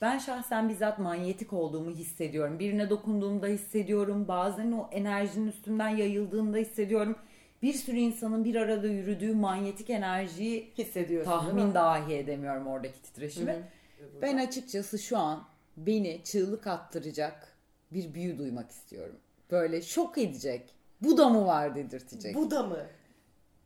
Ben 0.00 0.18
şahsen 0.18 0.68
bizzat 0.68 0.98
manyetik 0.98 1.52
olduğumu 1.52 1.90
hissediyorum. 1.90 2.58
Birine 2.58 2.90
dokunduğumda 2.90 3.46
hissediyorum. 3.46 4.28
Bazen 4.28 4.72
o 4.72 4.88
enerjinin 4.92 5.46
üstümden 5.46 5.88
yayıldığında 5.88 6.56
hissediyorum. 6.56 7.16
Bir 7.62 7.72
sürü 7.72 7.96
insanın 7.96 8.44
bir 8.44 8.54
arada 8.54 8.86
yürüdüğü 8.86 9.34
manyetik 9.34 9.90
enerjiyi 9.90 10.72
Hissediyorsun 10.78 11.30
tahmin 11.30 11.66
mi? 11.66 11.74
dahi 11.74 12.14
edemiyorum 12.14 12.66
oradaki 12.66 13.02
titreşimi. 13.02 13.62
Ben 14.22 14.36
açıkçası 14.36 14.98
şu 14.98 15.18
an 15.18 15.44
beni 15.76 16.20
çığlık 16.24 16.66
attıracak 16.66 17.56
bir 17.92 18.14
büyü 18.14 18.38
duymak 18.38 18.70
istiyorum. 18.70 19.16
Böyle 19.50 19.82
şok 19.82 20.18
edecek. 20.18 20.74
Bu 21.02 21.18
da 21.18 21.28
mı 21.28 21.46
var 21.46 21.74
dedirtecek. 21.74 22.34
Bu 22.34 22.50
da 22.50 22.62
mı? 22.62 22.86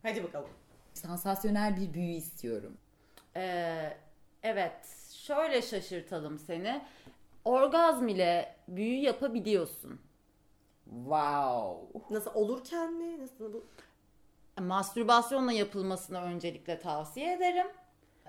Hadi 0.03 0.23
bakalım. 0.23 0.49
Sansasyonel 0.93 1.77
bir 1.77 1.93
büyü 1.93 2.13
istiyorum. 2.13 2.77
Ee, 3.35 3.93
evet 4.43 4.73
şöyle 5.25 5.61
şaşırtalım 5.61 6.39
seni. 6.39 6.81
Orgazm 7.45 8.07
ile 8.07 8.55
büyü 8.67 8.97
yapabiliyorsun. 8.97 10.01
Wow. 10.85 11.99
Nasıl 12.09 12.31
olurken 12.33 12.93
mi? 12.93 13.19
Nasıl 13.19 13.53
bu? 13.53 13.65
Mastürbasyonla 14.59 15.51
yapılmasını 15.51 16.21
öncelikle 16.21 16.79
tavsiye 16.79 17.33
ederim. 17.33 17.67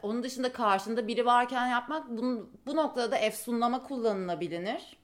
Onun 0.02 0.22
dışında 0.22 0.52
karşında 0.52 1.08
biri 1.08 1.26
varken 1.26 1.66
yapmak 1.66 2.08
bunun, 2.08 2.60
bu 2.66 2.76
noktada 2.76 3.10
da 3.10 3.16
efsunlama 3.16 3.82
kullanılabilir. 3.82 4.96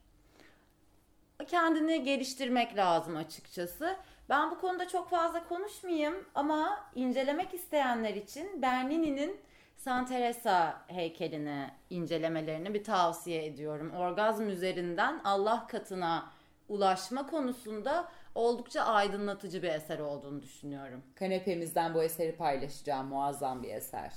Kendini 1.47 2.03
geliştirmek 2.03 2.77
lazım 2.77 3.17
açıkçası. 3.17 3.97
Ben 4.29 4.51
bu 4.51 4.61
konuda 4.61 4.89
çok 4.89 5.11
fazla 5.11 5.49
konuşmayayım 5.49 6.15
ama 6.35 6.91
incelemek 6.95 7.55
isteyenler 7.55 8.15
için 8.15 8.63
Bernini'nin 8.63 9.41
San 9.79 10.07
Teresa 10.07 10.83
heykelini 10.87 11.71
incelemelerini 11.91 12.75
bir 12.75 12.85
tavsiye 12.85 13.47
ediyorum. 13.47 13.91
Orgazm 13.91 14.49
üzerinden 14.49 15.21
Allah 15.25 15.67
katına 15.67 16.31
ulaşma 16.69 17.27
konusunda 17.27 18.09
oldukça 18.35 18.83
aydınlatıcı 18.83 19.63
bir 19.63 19.69
eser 19.69 19.99
olduğunu 19.99 20.43
düşünüyorum. 20.43 21.03
Kanepemizden 21.15 21.95
bu 21.95 22.03
eseri 22.03 22.37
paylaşacağım. 22.37 23.07
Muazzam 23.07 23.63
bir 23.63 23.75
eser. 23.75 24.13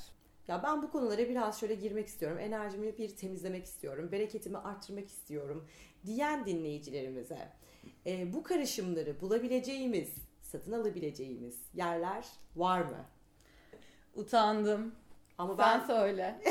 Ya 0.47 0.63
ben 0.63 0.81
bu 0.81 0.91
konulara 0.91 1.29
biraz 1.29 1.59
şöyle 1.59 1.75
girmek 1.75 2.07
istiyorum. 2.07 2.39
Enerjimi 2.39 2.97
bir 2.97 3.15
temizlemek 3.15 3.65
istiyorum. 3.65 4.11
Bereketimi 4.11 4.57
arttırmak 4.57 5.07
istiyorum. 5.07 5.67
Diyen 6.05 6.45
dinleyicilerimize 6.45 7.49
e, 8.05 8.33
bu 8.33 8.43
karışımları 8.43 9.21
bulabileceğimiz, 9.21 10.15
satın 10.41 10.71
alabileceğimiz 10.71 11.59
yerler 11.73 12.25
var 12.55 12.81
mı? 12.81 13.05
Utandım. 14.15 14.95
Ama 15.41 15.55
Sen 15.55 15.79
ben 15.79 15.85
söyle. 15.87 16.41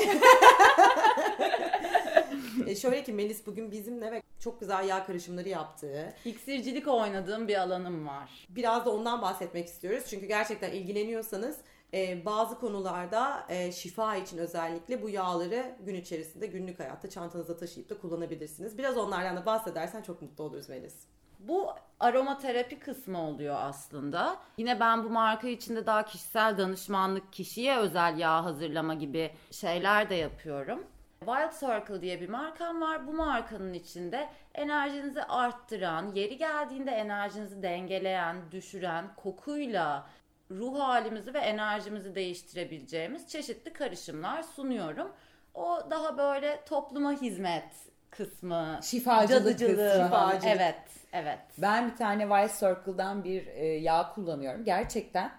e, 2.67 2.75
şöyle 2.75 3.03
ki 3.03 3.13
Melis 3.13 3.47
bugün 3.47 3.71
bizimle 3.71 4.11
ve 4.11 4.21
çok 4.39 4.59
güzel 4.59 4.87
yağ 4.87 5.05
karışımları 5.05 5.49
yaptığı. 5.49 6.13
İksircilik 6.25 6.87
oynadığım 6.87 7.47
bir 7.47 7.61
alanım 7.61 8.07
var. 8.07 8.47
Biraz 8.49 8.85
da 8.85 8.91
ondan 8.91 9.21
bahsetmek 9.21 9.67
istiyoruz. 9.67 10.03
Çünkü 10.09 10.25
gerçekten 10.25 10.71
ilgileniyorsanız 10.71 11.57
e, 11.93 12.25
bazı 12.25 12.59
konularda 12.59 13.45
e, 13.49 13.71
şifa 13.71 14.15
için 14.15 14.37
özellikle 14.37 15.01
bu 15.01 15.09
yağları 15.09 15.75
gün 15.79 15.95
içerisinde 15.95 16.47
günlük 16.47 16.79
hayatta 16.79 17.09
çantanıza 17.09 17.57
taşıyıp 17.57 17.89
da 17.89 17.97
kullanabilirsiniz. 17.97 18.77
Biraz 18.77 18.97
onlardan 18.97 19.37
da 19.37 19.45
bahsedersen 19.45 20.01
çok 20.01 20.21
mutlu 20.21 20.43
oluruz 20.43 20.69
Melis. 20.69 20.95
Bu 21.47 21.69
aromaterapi 21.99 22.79
kısmı 22.79 23.21
oluyor 23.27 23.55
aslında. 23.59 24.37
Yine 24.57 24.79
ben 24.79 25.03
bu 25.03 25.09
marka 25.09 25.47
içinde 25.47 25.85
daha 25.85 26.05
kişisel 26.05 26.57
danışmanlık, 26.57 27.33
kişiye 27.33 27.77
özel 27.77 28.19
yağ 28.19 28.45
hazırlama 28.45 28.93
gibi 28.93 29.31
şeyler 29.51 30.09
de 30.09 30.15
yapıyorum. 30.15 30.83
Wild 31.19 31.51
Circle 31.59 32.01
diye 32.01 32.21
bir 32.21 32.29
markam 32.29 32.81
var. 32.81 33.07
Bu 33.07 33.13
markanın 33.13 33.73
içinde 33.73 34.29
enerjinizi 34.53 35.23
arttıran, 35.23 36.11
yeri 36.15 36.37
geldiğinde 36.37 36.91
enerjinizi 36.91 37.63
dengeleyen, 37.63 38.51
düşüren, 38.51 39.05
kokuyla 39.15 40.07
ruh 40.51 40.79
halimizi 40.79 41.33
ve 41.33 41.39
enerjimizi 41.39 42.15
değiştirebileceğimiz 42.15 43.27
çeşitli 43.27 43.73
karışımlar 43.73 44.43
sunuyorum. 44.43 45.11
O 45.53 45.79
daha 45.89 46.17
böyle 46.17 46.63
topluma 46.65 47.11
hizmet 47.11 47.90
kısmı, 48.11 48.79
Şifacılık 48.83 49.43
cadıcılığı. 49.59 49.89
kısmı. 49.89 50.03
Şifacılık. 50.05 50.45
Evet, 50.45 50.75
evet. 51.13 51.39
Ben 51.57 51.91
bir 51.91 51.95
tane 51.95 52.23
White 52.23 52.53
Circle'dan 52.59 53.23
bir 53.23 53.47
e, 53.47 53.65
yağ 53.65 54.11
kullanıyorum. 54.15 54.63
Gerçekten 54.63 55.31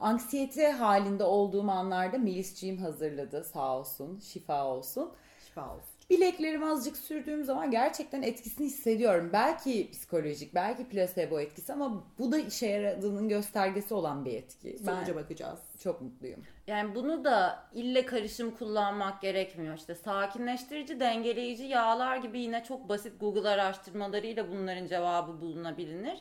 anksiyete 0.00 0.72
halinde 0.72 1.24
olduğum 1.24 1.70
anlarda 1.70 2.18
Melis'ciğim 2.18 2.78
hazırladı 2.78 3.44
sağ 3.44 3.78
olsun, 3.78 4.18
şifa 4.18 4.64
olsun. 4.64 5.12
Şifa 5.46 5.62
olsun. 5.74 5.95
Bileklerimi 6.10 6.66
azıcık 6.66 6.96
sürdüğüm 6.96 7.44
zaman 7.44 7.70
gerçekten 7.70 8.22
etkisini 8.22 8.66
hissediyorum. 8.66 9.30
Belki 9.32 9.90
psikolojik, 9.90 10.54
belki 10.54 10.88
plasebo 10.88 11.40
etkisi 11.40 11.72
ama 11.72 12.04
bu 12.18 12.32
da 12.32 12.38
işe 12.38 12.66
yaradığının 12.66 13.28
göstergesi 13.28 13.94
olan 13.94 14.24
bir 14.24 14.34
etki. 14.34 14.78
Sonuca 14.78 15.06
Ben 15.08 15.16
bakacağız. 15.16 15.58
çok 15.82 16.00
mutluyum. 16.02 16.42
Yani 16.66 16.94
bunu 16.94 17.24
da 17.24 17.68
ille 17.74 18.06
karışım 18.06 18.50
kullanmak 18.50 19.22
gerekmiyor. 19.22 19.76
İşte 19.78 19.94
sakinleştirici, 19.94 21.00
dengeleyici 21.00 21.64
yağlar 21.64 22.16
gibi 22.16 22.40
yine 22.40 22.64
çok 22.64 22.88
basit 22.88 23.20
Google 23.20 23.48
araştırmalarıyla 23.48 24.50
bunların 24.50 24.86
cevabı 24.86 25.40
bulunabilir. 25.40 26.18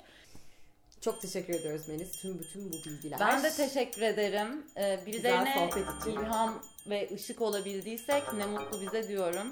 Çok 1.02 1.22
teşekkür 1.22 1.54
ediyoruz 1.54 1.88
Melis. 1.88 2.22
Tüm 2.22 2.40
bütün 2.40 2.70
bu 2.70 2.74
bilgiler. 2.74 3.20
Ben 3.20 3.44
de 3.44 3.50
teşekkür 3.50 4.02
ederim. 4.02 4.66
Ee, 4.78 5.00
birilerine 5.06 5.70
ilham 6.08 6.62
ve 6.90 7.10
ışık 7.14 7.42
olabildiysek 7.42 8.24
ne 8.38 8.46
mutlu 8.46 8.82
bize 8.82 9.08
diyorum. 9.08 9.48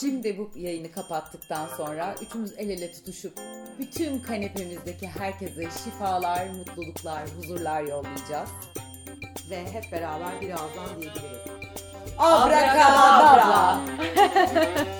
Şimdi 0.00 0.38
bu 0.38 0.50
yayını 0.54 0.92
kapattıktan 0.92 1.68
sonra 1.76 2.14
üçümüz 2.22 2.52
el 2.58 2.68
ele 2.68 2.92
tutuşup 2.92 3.32
bütün 3.78 4.20
kanepemizdeki 4.20 5.08
herkese 5.08 5.62
şifalar, 5.84 6.46
mutluluklar, 6.46 7.28
huzurlar 7.38 7.82
yollayacağız. 7.82 8.50
Ve 9.50 9.72
hep 9.72 9.92
beraber 9.92 10.40
birazdan 10.40 11.00
diyebiliriz. 11.00 11.48
Abrakadabra. 12.18 13.80